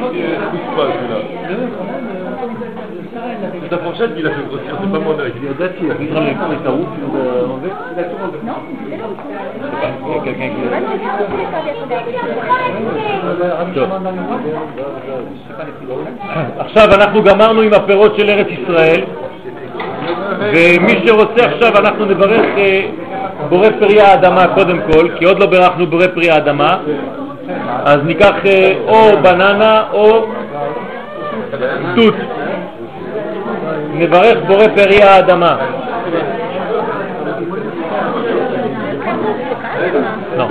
[0.76, 1.18] pas celui-là.
[3.62, 5.32] C'est ta fourchette qui l'a fait grossir, c'est pas mon œil.
[5.36, 7.70] Il y a Dati, il a pris ta roue, il l'a enlevé.
[7.92, 8.38] Il a tout enlevé.
[8.44, 8.59] Non,
[10.07, 10.62] il y a quelqu'un qui
[16.59, 19.01] עכשיו אנחנו גמרנו עם הפירות של ארץ ישראל
[20.40, 22.47] ומי שרוצה עכשיו אנחנו נברך
[23.49, 26.78] בורא פרי האדמה קודם כל, כי עוד לא ברכנו בורא פרי האדמה
[27.84, 30.26] אז ניקח אה, או בננה או
[31.94, 32.14] תות.
[33.94, 35.57] נברך בורא פרי האדמה.
[40.36, 40.49] לא.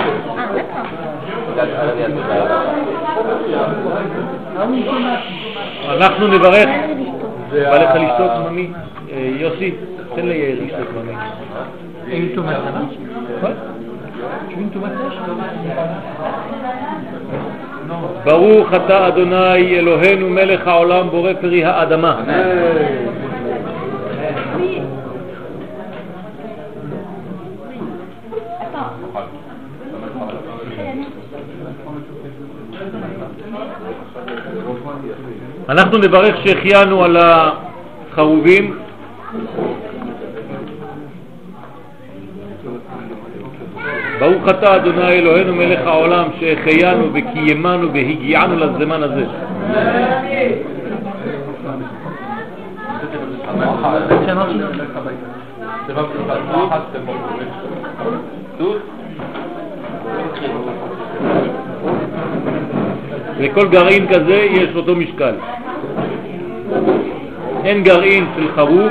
[5.88, 6.68] אנחנו נברך,
[7.52, 8.72] בא לך לשתות ממי?
[9.12, 9.74] אה, יוסי,
[10.14, 11.14] תן ליאיר לשתות ממי.
[12.10, 12.56] אין תומת
[18.26, 22.20] ברוך אתה אדוני אלוהינו מלך העולם בורא פרי האדמה.
[35.68, 38.78] אנחנו נברך שהחיינו על החרובים
[44.18, 49.24] ברוך אתה אדוני אלוהינו מלך העולם שהחיינו וקיימנו והגיענו לזמן הזה.
[63.40, 65.34] לכל גרעין כזה יש אותו משקל.
[67.64, 68.90] אין גרעין של חרוב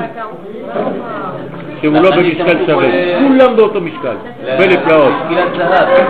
[1.85, 2.87] שהוא לא במשקל שווה.
[3.27, 4.15] כולם באותו משקל,
[4.57, 5.13] פלא פלאות.
[5.29, 6.07] גלעד זהב.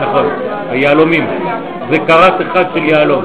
[0.00, 0.26] נכון,
[0.70, 1.26] היהלומים.
[1.90, 3.24] זה קרת אחד של יהלום.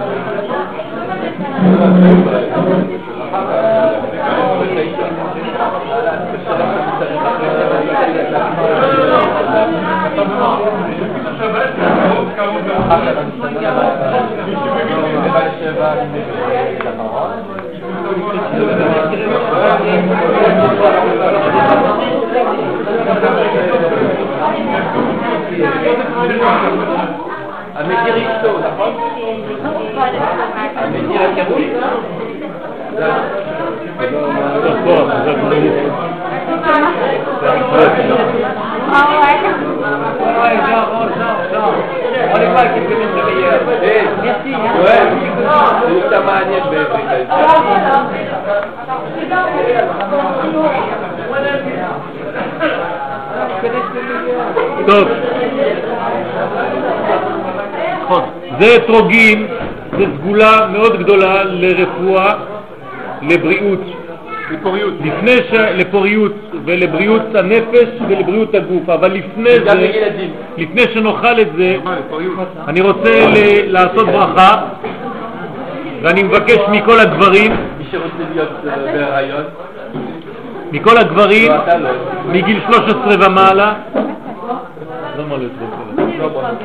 [1.63, 1.67] Ah,
[27.75, 29.80] Avec Eric Stowe, d'accord
[30.11, 31.13] C'est le niveau.
[31.13, 31.61] המדיר אשתו, נכון?
[31.61, 31.69] המדיר הקירוי.
[33.01, 35.51] זה הכוח, זה הכוח.
[44.83, 45.01] Ouais,
[45.87, 46.81] c'est ta manière de
[54.87, 55.07] טוב.
[58.59, 59.47] זה אתרוגים,
[59.97, 62.33] זה סגולה מאוד גדולה לרפואה,
[63.21, 63.79] לבריאות.
[64.51, 64.93] לפוריות.
[65.03, 65.53] לפני ש...
[65.53, 66.33] לפוריות
[66.65, 69.89] ולבריאות הנפש ולבריאות הגוף, אבל לפני זה.
[70.57, 71.77] לפני שנאכל את זה,
[72.67, 74.61] אני רוצה ל- לעשות ברכה,
[76.01, 79.43] ואני מבקש מכל הגברים, מי שרוצה להיות אה, בהיריון,
[80.71, 81.89] מכל הגברים, לא, לא.
[82.31, 83.73] מגיל 13 ומעלה,
[85.17, 86.61] למה לא אתרוג?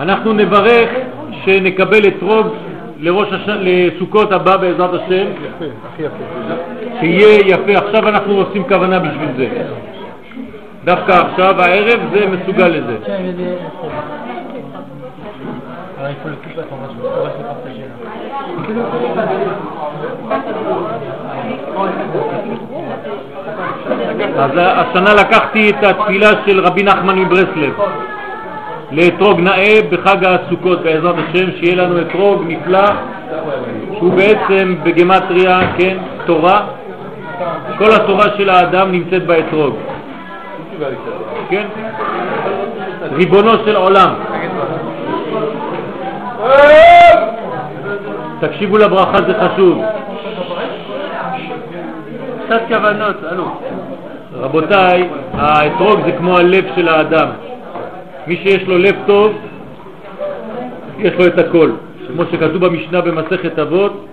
[0.00, 0.90] אנחנו נברך
[1.44, 2.46] שנקבל אתרוג
[3.00, 3.48] לראש הש...
[3.48, 5.26] לסוכות הבא בעזרת השם,
[7.00, 7.86] שיהיה יפה.
[7.86, 9.48] עכשיו אנחנו עושים כוונה בשביל זה.
[10.84, 12.96] דווקא עכשיו, הערב, זה מסוגל לזה.
[24.36, 27.72] אז השנה לקחתי את התפילה של רבי נחמן מברסלב
[28.92, 32.88] לאתרוג נאה בחג הסוכות בעזרת השם, שיהיה לנו אתרוג נפלא
[33.98, 36.66] שהוא בעצם בגמטריה, כן, תורה.
[37.78, 39.76] כל התורה של האדם נמצאת באתרוג,
[41.48, 41.66] כן?
[43.12, 44.14] ריבונו של עולם.
[48.40, 49.82] תקשיבו לברכה, זה חשוב.
[52.46, 53.44] קצת כוונות, אלו.
[54.34, 57.28] רבותיי, האתרוג זה כמו הלב של האדם.
[58.30, 59.32] מי שיש לו לב טוב,
[60.98, 61.70] יש לו את הכל.
[62.06, 64.06] כמו שכתוב במשנה במסכת אבות,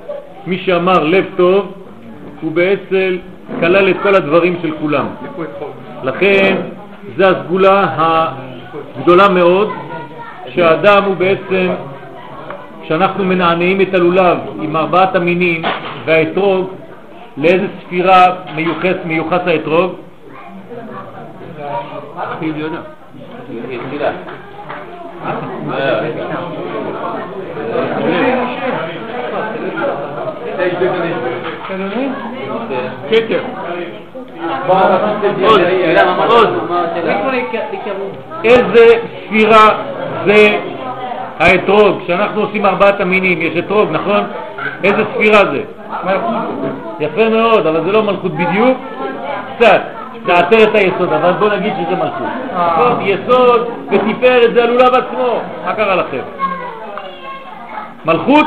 [0.47, 1.73] מי שאמר לב טוב,
[2.41, 3.15] הוא בעצם
[3.59, 5.05] כלל את כל הדברים של כולם.
[6.03, 6.55] לכן,
[7.17, 9.69] זו הסגולה הגדולה מאוד,
[10.49, 11.69] שהאדם הוא בעצם,
[12.83, 15.61] כשאנחנו מנענעים את הלולב עם ארבעת המינים
[16.05, 16.67] והאתרוג,
[17.37, 19.91] לאיזה ספירה מיוחס, מיוחס האתרוג?
[36.29, 36.49] עוד.
[38.43, 38.85] איזה
[39.25, 39.69] ספירה
[40.25, 40.59] זה
[41.39, 42.01] האתרוג?
[42.03, 44.23] כשאנחנו עושים ארבעת המינים, יש אתרוג, נכון?
[44.83, 45.61] איזה ספירה זה?
[46.99, 48.77] יפה מאוד, אבל זה לא מלכות בדיוק,
[49.55, 49.96] קצת.
[50.27, 52.27] תאתר את היסוד, אבל בוא נגיד שזה מלכות.
[52.53, 53.01] נכון?
[53.01, 55.39] יסוד ותפארת זה הלולב עצמו.
[55.65, 56.21] מה קרה לכם?
[58.05, 58.45] מלכות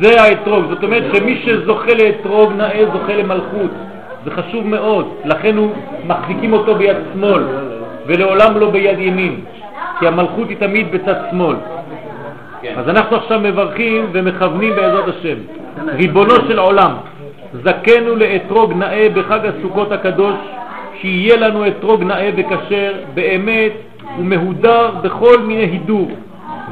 [0.00, 3.70] זה האתרוג, זאת אומרת שמי שזוכה לאתרוג נאה זוכה למלכות,
[4.24, 5.70] זה חשוב מאוד, לכן הוא
[6.06, 7.42] מחזיקים אותו ביד שמאל
[8.06, 9.40] ולעולם לא ביד ימין,
[9.98, 11.56] כי המלכות היא תמיד בצד שמאל.
[12.76, 15.36] אז אנחנו עכשיו מברכים ומכוונים בעזרת השם.
[15.86, 16.92] ריבונו של עולם,
[17.52, 20.34] זכנו לאתרוג נאה בחג הסוכות הקדוש,
[21.00, 23.72] שיהיה לנו אתרוג נאה וכשר, באמת
[24.18, 26.10] ומהודר בכל מיני הידור,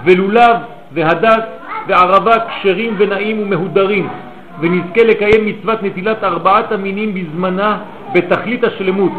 [0.05, 0.57] ולולב
[0.93, 1.45] והדס
[1.87, 4.09] וערבה כשרים ונעים ומהודרים,
[4.61, 7.79] ונזכה לקיים מצוות נטילת ארבעת המינים בזמנה
[8.15, 9.13] בתכלית השלמות,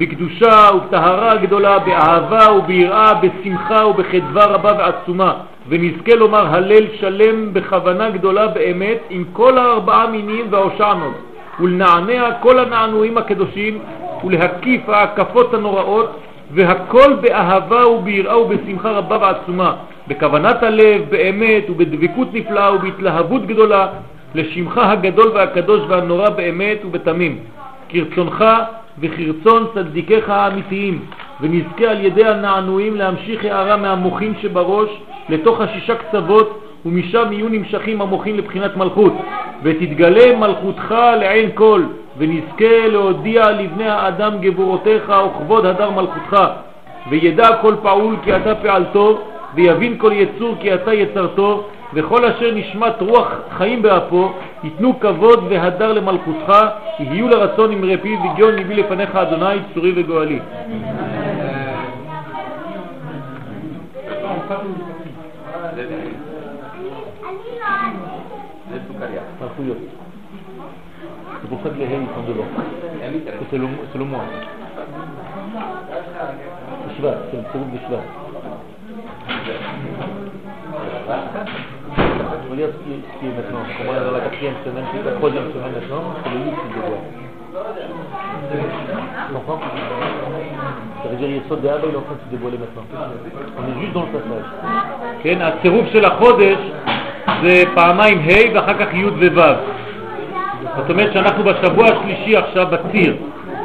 [0.00, 5.34] בקדושה ובטהרה הגדולה, באהבה וביראה, בשמחה ובחדווה רבה ועצומה,
[5.68, 11.14] ונזכה לומר הלל שלם בכוונה גדולה באמת עם כל הארבעה מינים וההושענות,
[11.60, 13.78] ולנענע כל הנענועים הקדושים,
[14.24, 16.10] ולהקיף ההקפות הנוראות,
[16.54, 19.74] והכל באהבה וביראה ובשמחה רבה ועצומה,
[20.08, 23.86] בכוונת הלב, באמת ובדבקות נפלאה ובהתלהבות גדולה,
[24.34, 27.38] לשמך הגדול והקדוש והנורא באמת ובתמים.
[27.92, 28.44] כרצונך
[29.00, 31.04] וכרצון צדיקיך האמיתיים,
[31.40, 34.88] ונזכה על ידי הנענועים להמשיך הערה מהמוחין שבראש
[35.28, 39.12] לתוך השישה קצוות, ומשם יהיו נמשכים המוחין לבחינת מלכות,
[39.62, 41.82] ותתגלה מלכותך לעין כל,
[42.18, 46.36] ונזכה להודיע לבני האדם גבורותיך וכבוד הדר מלכותך,
[47.10, 49.18] וידע כל פעול כי אתה פעלתו,
[49.54, 54.32] ויבין כל יצור כי אתה יצרתו, וכל אשר נשמת רוח חיים באפו,
[54.64, 56.52] ייתנו כבוד והדר למלכותך,
[56.98, 60.40] יהיו לרצון עם רפי וגיון מביא לפניך אדוני צורי וגואלי.
[69.40, 69.78] מלכויות.
[77.52, 78.04] צירוף בשבט.
[82.50, 82.66] Maintenant,
[86.24, 87.04] c'est le 8 qui se dévoile.
[89.28, 89.60] Tu comprends
[91.02, 92.84] Ça veut dire Yesod De'aba, il est en train de se dévoiler maintenant.
[93.56, 94.46] On est juste dans le passage.
[95.22, 96.58] כן, הצירוף של החודש
[97.42, 99.40] זה פעמיים ה' ואחר כך י' וו'.
[100.76, 103.16] זאת אומרת שאנחנו בשבוע השלישי עכשיו בציר.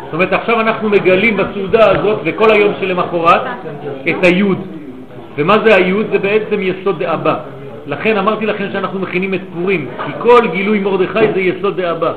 [0.05, 3.41] זאת אומרת עכשיו אנחנו מגלים בסעודה הזאת וכל היום שלמחרת
[4.09, 4.59] את היוד.
[5.37, 6.05] ומה זה היוד?
[6.11, 7.35] זה בעצם יסוד דאבא.
[7.87, 12.13] לכן אמרתי לכם שאנחנו מכינים את פורים, כי כל גילוי מרדכי זה יסוד דאבא.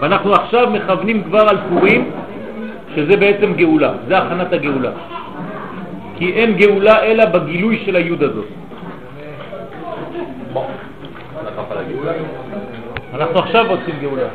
[0.00, 2.10] ואנחנו עכשיו מכוונים כבר על פורים,
[2.94, 4.90] שזה בעצם גאולה, זה הכנת הגאולה.
[6.16, 8.44] כי אין גאולה אלא בגילוי של היוד הזאת.
[13.14, 14.28] אנחנו עכשיו רוצים גאולה.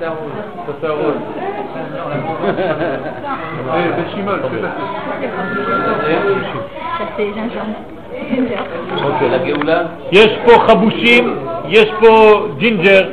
[8.21, 9.05] Ça c'est gingembre.
[9.05, 9.81] אוקיי, לגאולה.
[10.11, 11.35] יש פה חבושים,
[11.67, 13.03] יש פה ג'ינג'ר,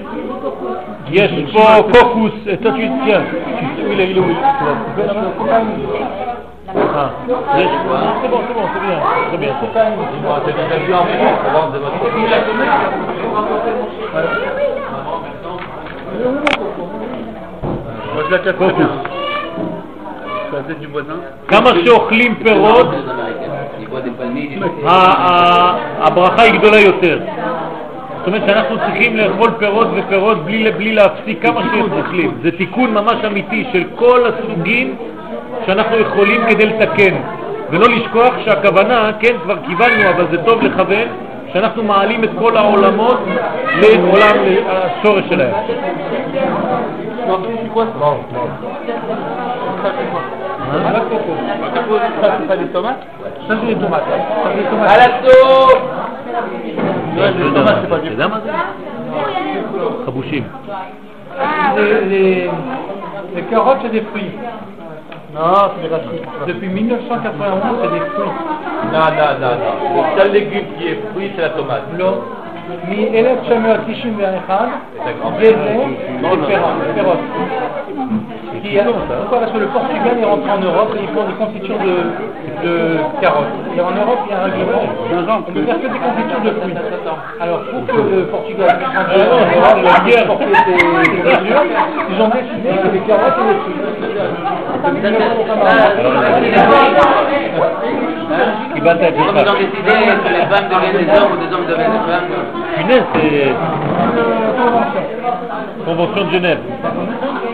[1.10, 2.32] יש פה קוקוס,
[2.62, 3.22] toi tu tiens,
[3.90, 4.24] il est, il est où
[6.70, 7.10] Ah,
[7.58, 8.98] יש פה, c'est bon, c'est bon, c'est bien,
[9.28, 9.54] très bien.
[10.12, 11.04] Dis-moi, t'as déjà vu en
[11.42, 11.98] Provence de votre
[18.14, 18.38] Moi je la
[21.48, 22.86] כמה שאוכלים פירות,
[25.98, 27.20] הברכה היא גדולה יותר.
[28.18, 32.38] זאת אומרת שאנחנו צריכים לאכול פירות ופירות בלי, בלי להפסיק כמה שאוכלים.
[32.42, 34.96] זה תיקון ממש אמיתי של כל הסוגים
[35.66, 37.14] שאנחנו יכולים כדי לתקן.
[37.70, 41.08] ולא לשכוח שהכוונה, כן, כבר קיבלנו, אבל זה טוב לכוון,
[41.52, 43.18] שאנחנו מעלים את כל העולמות
[43.82, 44.36] לעולם
[44.68, 45.54] השורש שלהם.
[52.21, 53.03] Ça, c'est pas des tomates
[53.47, 54.03] Ça, c'est des tomates.
[54.03, 54.89] Ça, c'est des tomates.
[54.89, 55.81] À la soupe
[57.17, 58.51] Ouais, les tomates, c'est pas du אתה יודע מה זה?
[60.05, 60.43] חבושים.
[61.77, 62.49] Les, les,
[63.35, 64.31] les carottes, c'est des fruits.
[65.35, 66.25] Non, c'est des racines.
[66.47, 68.35] Depuis 1991, c'est des fruits.
[68.93, 69.71] Non, non, non, non.
[69.95, 71.87] Le seul légume qui est fruit, c'est la tomate.
[71.97, 72.11] לא.
[72.89, 74.51] מ-1991
[75.39, 75.79] גזר
[76.31, 77.21] ופירות.
[78.62, 81.78] qui pourquoi Parce que le Portugal est rentré en Europe et ils font des confitures
[81.78, 82.12] de,
[82.64, 83.54] de carottes.
[83.76, 86.50] Et en Europe, il y a un règlement, on ne faire que des confitures de
[86.60, 86.74] fruits.
[87.40, 89.26] Alors, pour que le Portugal puisse rentrer en
[89.58, 89.78] Europe,
[92.10, 93.76] ils ont décidé que les carottes et les fruits.
[98.76, 98.94] Ils ont
[99.58, 102.28] décidé que les femmes deviennent des hommes ou des hommes deviennent des femmes.
[102.76, 103.48] Punaise, c'est...
[103.48, 105.27] Euh,
[105.88, 106.58] Convention de Genève.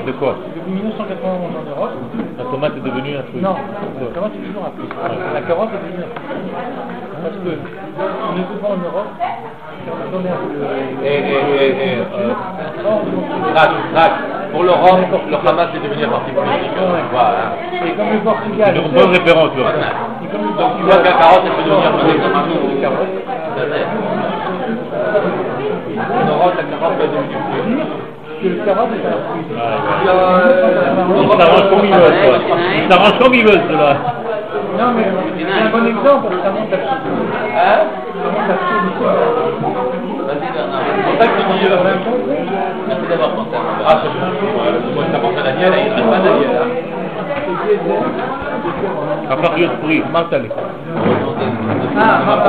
[0.06, 1.94] De quoi Depuis 1991 en Europe,
[2.36, 3.40] La tomate est devenue un truc.
[3.40, 4.90] Non, la carotte est toujours un fruit.
[4.90, 6.50] La carotte est devenue un fruit.
[7.22, 10.18] Parce que on ne peut pas en Europe un
[11.04, 12.02] Et, et, et.
[14.50, 14.98] Pour l'Europe,
[15.30, 16.74] le Hamas est devenu un parti politique.
[17.12, 17.54] Voilà.
[17.86, 21.52] Et comme le Portugal, C'est une bonne référence, Donc tu vois que la carotte, elle
[21.54, 23.14] peut devenir un de carotte,
[26.10, 28.13] En Europe, la carotte est un fruit.
[28.42, 28.50] Euh,
[32.82, 33.60] ils s'arrangent comme ils veulent,
[34.78, 35.06] Non, mais
[35.38, 37.22] c'est un bon exemple ça montre l'absolu.
[37.56, 37.80] Hein
[38.46, 38.54] Ça.
[40.24, 40.82] Vas-y, Bernard.
[40.96, 42.54] C'est pour ça que tu dis la même euh, euh,
[42.88, 43.58] Merci d'avoir pensé à.
[43.86, 44.18] Ah, c'est bon.
[44.62, 44.70] Et
[45.80, 46.18] il ne pas
[49.30, 49.36] À
[49.68, 50.02] de prix,
[51.96, 52.48] Ah, Martha,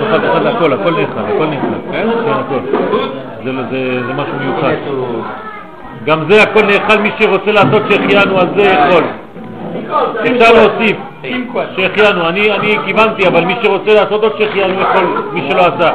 [0.03, 1.67] אחד אחד הכל, הכל נאכל, הכל נאכל.
[1.93, 2.59] כן, הכל.
[3.45, 4.73] זה זה- זה משהו מיוחד.
[6.05, 9.05] גם זה הכל נאכל, מי שרוצה לעשות שהחיינו, אז זה יכול.
[10.23, 10.97] אפשר להוסיף,
[11.77, 15.91] שהחיינו, אני אני כיוונתי, אבל מי שרוצה לעשות עוד שהחיינו יכול, מי שלא עשה.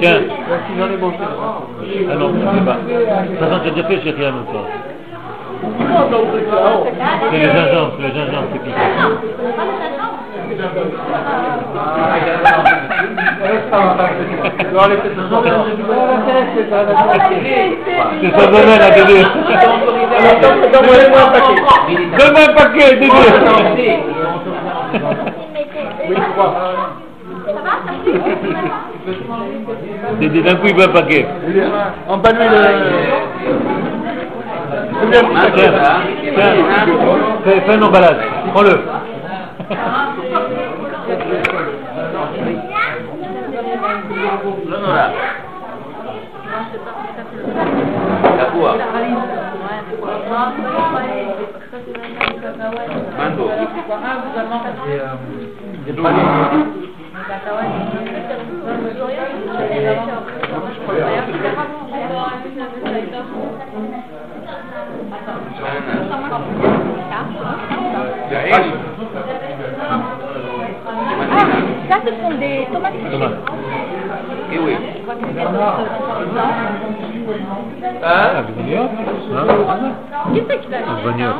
[0.00, 0.22] כן.
[3.64, 4.64] J'ai déjà fait שהחיינו כבר.
[7.30, 8.88] C'est le gingembre, le gingembre, c'est piquant.
[10.56, 10.84] Non, non, pas
[12.06, 12.66] le gingembre.
[18.20, 19.18] C'est son domaine à Dédé.
[20.72, 21.58] Donne-moi un paquet.
[22.18, 23.10] Donne-moi un paquet, Dédé.
[26.08, 26.50] Oui, trois.
[30.20, 31.26] Dédé, d'un coup, il veut un paquet.
[32.08, 33.75] Emballe-lui le...
[37.44, 38.16] Fais un emballage.
[38.52, 38.80] Prends-le.
[53.16, 53.50] Mango.
[71.32, 71.44] Ah,
[71.88, 72.94] ça, ce sont des tomates.
[74.50, 74.76] Kiwi.
[78.02, 78.90] Ah, עגבניות?
[79.32, 79.42] אה?
[80.86, 81.36] עגבניות.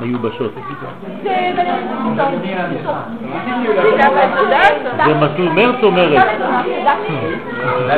[0.00, 0.52] מיובשות.
[5.04, 6.22] זה מסלול מרץ או מרץ?
[7.88, 7.94] Là,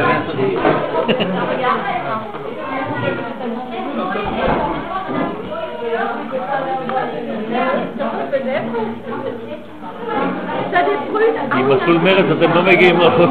[11.53, 13.31] עם oui, מסלול מרץ אתם לא מגיעים רחוק.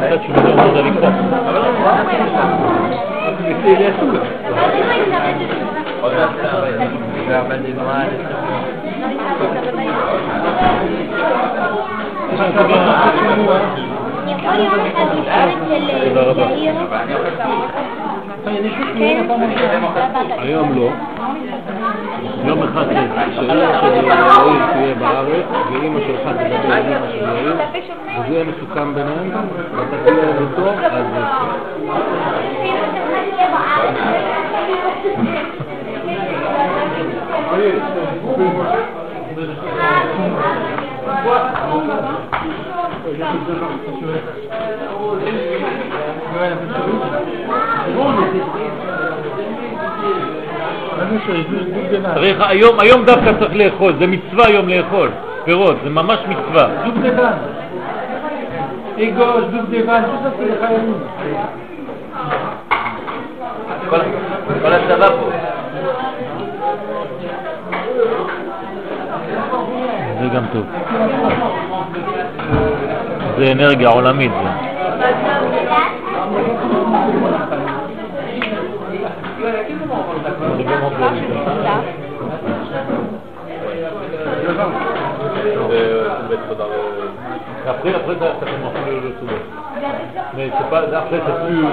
[0.00, 1.08] עכשיו tu me demandes avec ça.
[16.04, 16.46] תודה רבה.
[20.38, 20.90] היום לא.
[22.44, 22.84] יום אחד
[23.34, 24.12] שאלה של יאיר
[24.72, 27.56] תהיה בארץ, ואימא שלך תדבר עם אימא של יאיר,
[28.20, 29.30] וזה יהיה מסוכם ביניהם,
[29.76, 31.06] ואתה תהיה איתו, אז...
[52.14, 55.10] צריך, היום, היום דווקא צריך לאכול, זה מצווה היום לאכול
[55.44, 56.68] פירות, זה ממש מצווה.
[58.98, 59.12] Les
[60.60, 60.98] Khayalim.
[63.90, 63.98] כל
[64.62, 65.30] כל הצבא פה.
[70.20, 70.64] זה גם טוב.
[73.38, 74.32] זה אנרגיה עולמית.
[74.42, 74.50] זה.
[87.68, 89.42] Après, après, ça, ça commence le, le soulever.
[90.36, 91.66] Mais c'est pas, après, c'est plus.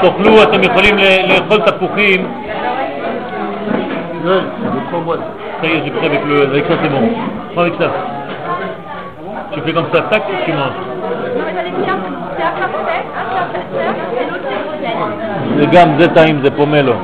[0.00, 0.96] תאכלו, אתם יכולים
[1.28, 2.26] לאכול תפוחים.
[5.62, 7.08] Ça y est, j'ai pris avec, le, avec ça, c'est bon.
[7.52, 7.88] Prends avec ça.
[9.52, 10.58] Tu fais comme ça, tac, tu manges.
[10.58, 11.96] Non, mais j'allais dire,
[12.36, 15.58] c'est un parfait, un c'est un pasteur, et l'autre c'est Rosette.
[15.58, 16.94] זה גם, זה טעים, זה פומלו.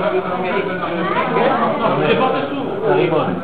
[2.96, 3.36] רימון.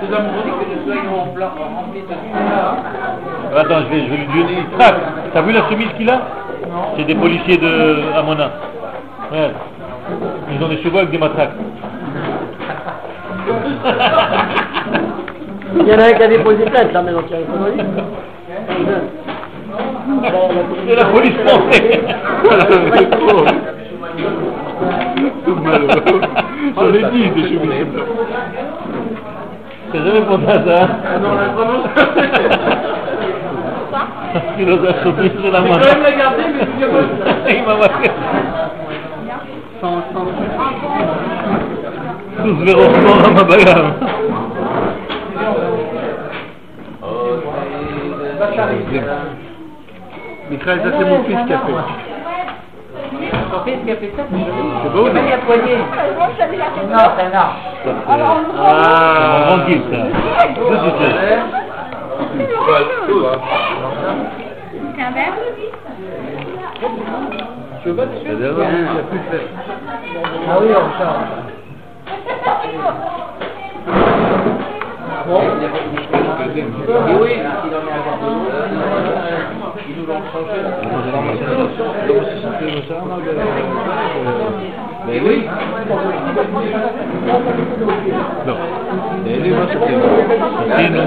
[0.00, 1.16] Nous avons dit que nous soyons
[1.76, 2.14] remplis de
[3.58, 5.00] Attends, je vais, je vais lui donner une traque.
[5.32, 6.20] T'as vu la chemise qu'il a
[6.96, 8.50] C'est des policiers de Amona.
[9.32, 9.50] Ouais.
[10.52, 11.52] Ils ont des chevaux avec des matraques.
[15.76, 17.82] Il y en a un qui a déposé plainte là maintenant, tu as répondu
[20.23, 21.99] C'est la police française.
[26.75, 27.87] J'en ai dit des chemises.
[29.91, 31.83] T'as jamais pensé à ça Ah non, là, vraiment.
[34.57, 34.71] Il a
[35.51, 35.67] la main.
[35.69, 36.87] quand même la garder, mais c'est bien
[37.49, 38.09] Il m'a marqué.
[42.43, 42.91] Tous verront
[43.25, 43.93] à ma bagarre.
[50.65, 51.73] Ça c'est mon fils qui a fait.
[53.51, 54.23] Ton fils qui a fait ça,
[54.83, 55.77] C'est beau, non je.
[56.89, 57.57] Non, c'est un arbre.
[57.83, 59.97] C'est mon tranquille, ça.
[59.97, 60.45] Ça,
[60.97, 61.23] c'est ça.
[64.95, 65.33] C'est un verre
[67.83, 68.47] Tu veux pas dessus Il a
[69.03, 69.47] plus fait.
[70.49, 71.43] Ah oui, on change.
[77.09, 77.33] Et oui,
[80.03, 80.41] il en est à
[80.83, 83.33] Ils nous l'ont changé.
[85.07, 85.47] Mais oui.
[88.47, 88.55] לא.
[90.71, 91.01] עשינו,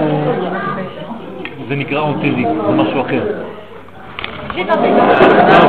[1.68, 3.23] זה נקרא אוטיזם, זה משהו אחר.
[4.56, 4.89] J'ai tenté.
[4.89, 5.05] Non,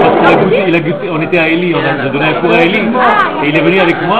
[0.01, 2.33] parce qu'il a goûté, il a goûté- on était à Eli, on a donné un
[2.39, 2.79] cours à Eli,
[3.43, 4.19] et il est venu avec moi,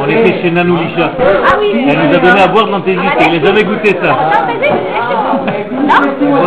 [0.00, 1.10] on était chez Nanou Lisha.
[1.18, 3.90] Ah oui, Elle nous a donné à boire de l'antésique, et il n'a jamais goûté
[4.00, 4.12] ça.
[5.90, 6.46] Non,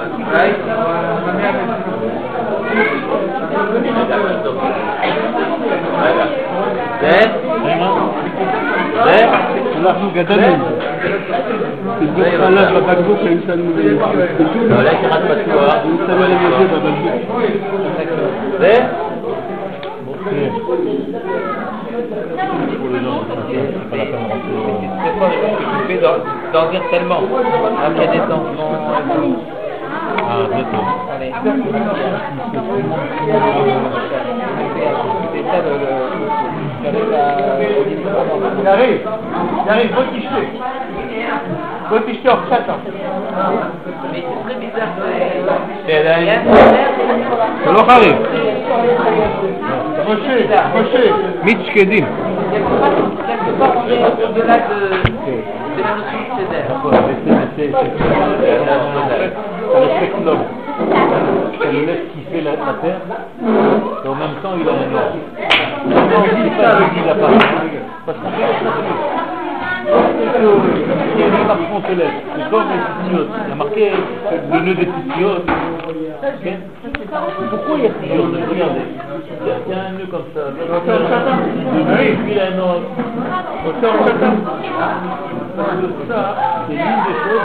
[0.00, 0.20] mango.
[5.20, 5.36] Hola.
[5.40, 5.68] Mami,
[6.02, 6.26] רגע.
[9.04, 9.28] זה?
[9.80, 10.64] אנחנו גדלנו.
[12.00, 13.72] תבדוק חלב בבקבוק, היו שמים
[14.72, 15.74] אולי יש אחד פתוח.
[15.84, 17.40] היו שמים להם את זה בבקבוק.
[18.58, 18.74] זה?
[25.02, 26.14] C'est pas je suis d'en
[26.52, 27.20] d'en dire tellement.
[27.22, 29.59] Ah, il y a des enfants.
[30.22, 30.86] Ah, d'accord.
[31.14, 31.32] Allez.
[35.32, 35.72] C'est ça le.
[35.80, 36.30] le-
[36.88, 37.38] avec la-
[38.60, 39.00] Il arrive,
[39.64, 40.40] il arrive, בוא תשתה.
[41.90, 42.60] בוא תשתה קצת.
[44.12, 44.92] Mais c'est très bizarre.
[45.86, 46.00] c'est-
[47.64, 48.16] זה לא חריף.
[50.08, 50.34] משה,
[50.74, 51.02] משה.
[51.44, 52.04] מיץ שקדים.
[53.30, 54.78] Quelque part, on est au-delà de,
[55.76, 56.68] de la notion de Césaire.
[59.72, 60.44] Ça respecte l'homme.
[61.60, 63.00] Ça le laisse kiffer la, la terre,
[64.04, 65.16] et en même temps il a un ordre.
[65.86, 67.14] Non, c'est pas qui l'a.
[68.06, 68.36] Parce qu'en fait,
[71.14, 73.30] il y a une marque céleste, c'est comme les titiotes.
[73.44, 73.84] Il y a marqué
[74.52, 75.48] le nœud des titiotes.
[76.22, 76.46] Ok
[77.50, 78.86] Pourquoi il y a titiotes Regardez.
[79.42, 80.40] Il y a- il y a un nœud comme ça?
[80.56, 80.64] Puis
[82.26, 82.88] il y a un autre.
[85.56, 86.34] Parce que ça,
[86.66, 87.44] c'est l'une des choses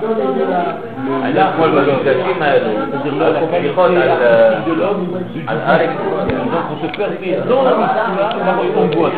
[0.00, 0.86] que Dieu met
[1.24, 5.70] אנחנו במפגשים האלו, c'est-à-dire על la qualité סליחות על, artistique de l'homme, du על divin.
[5.70, 9.14] אריק, Donc on se permet dans la Mitzvah d'avoir une angoisse.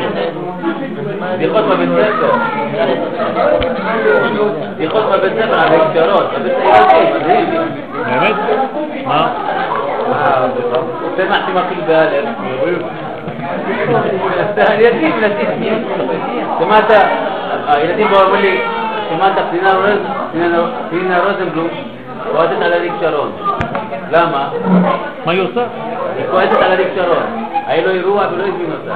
[1.37, 2.33] סליחות בבית ספר.
[4.77, 7.49] סליחות בבית ספר על הקשרות, בבית ספר מדהים.
[8.07, 8.37] באמת?
[9.07, 9.29] מה?
[10.09, 10.49] וואו,
[11.17, 12.25] שמחתי מתחיל באלף.
[17.69, 18.61] הילדים באו אמרו לי,
[19.11, 20.59] שמעת פנינה רוז- פנינה-
[20.91, 21.69] פנינה רוזנבלום
[22.33, 23.33] כועסת על אריק שרון.
[24.11, 24.49] למה?
[25.27, 25.65] מה היא עושה?
[26.17, 27.45] היא כועסת על אריק שרון.
[27.67, 28.95] היה לו אירוע ולא הזמין אותה.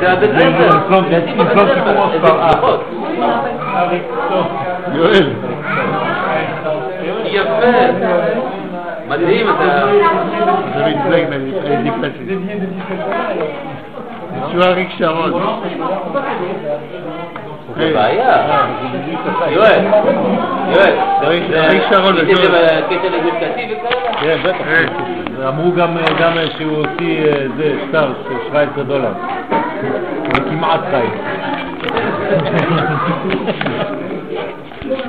[0.00, 0.48] זה הבית זה ספר.
[0.48, 2.02] une בבית ספר.
[2.12, 2.30] איזה.
[2.48, 2.80] פתיחות.
[4.92, 5.32] יואל.
[7.32, 7.66] יפה.
[9.08, 9.86] מדהים אתה.
[11.64, 12.26] Très déplacée.
[14.50, 15.32] Tu vois, Rick Sharon.
[17.76, 18.34] זה בעיה.
[19.50, 19.80] יואל,
[20.72, 22.38] יואל, אריק- זה- אריק שרון זה לגוש
[23.40, 24.12] קטיף וכאלה?
[24.20, 24.66] כן, בטח.
[25.48, 25.90] אמרו גם
[26.20, 29.12] גם שהוא הוציא אה, זה שטר של 17 דולר.
[30.34, 31.06] זה כמעט חי.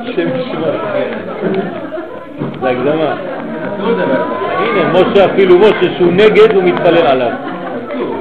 [0.16, 1.93] שם שמע.
[2.64, 3.16] זה הקדמה.
[4.58, 7.32] הנה, משה אפילו משה שהוא נגד, הוא מתפלל עליו.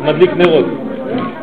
[0.05, 0.67] מדליק נרות.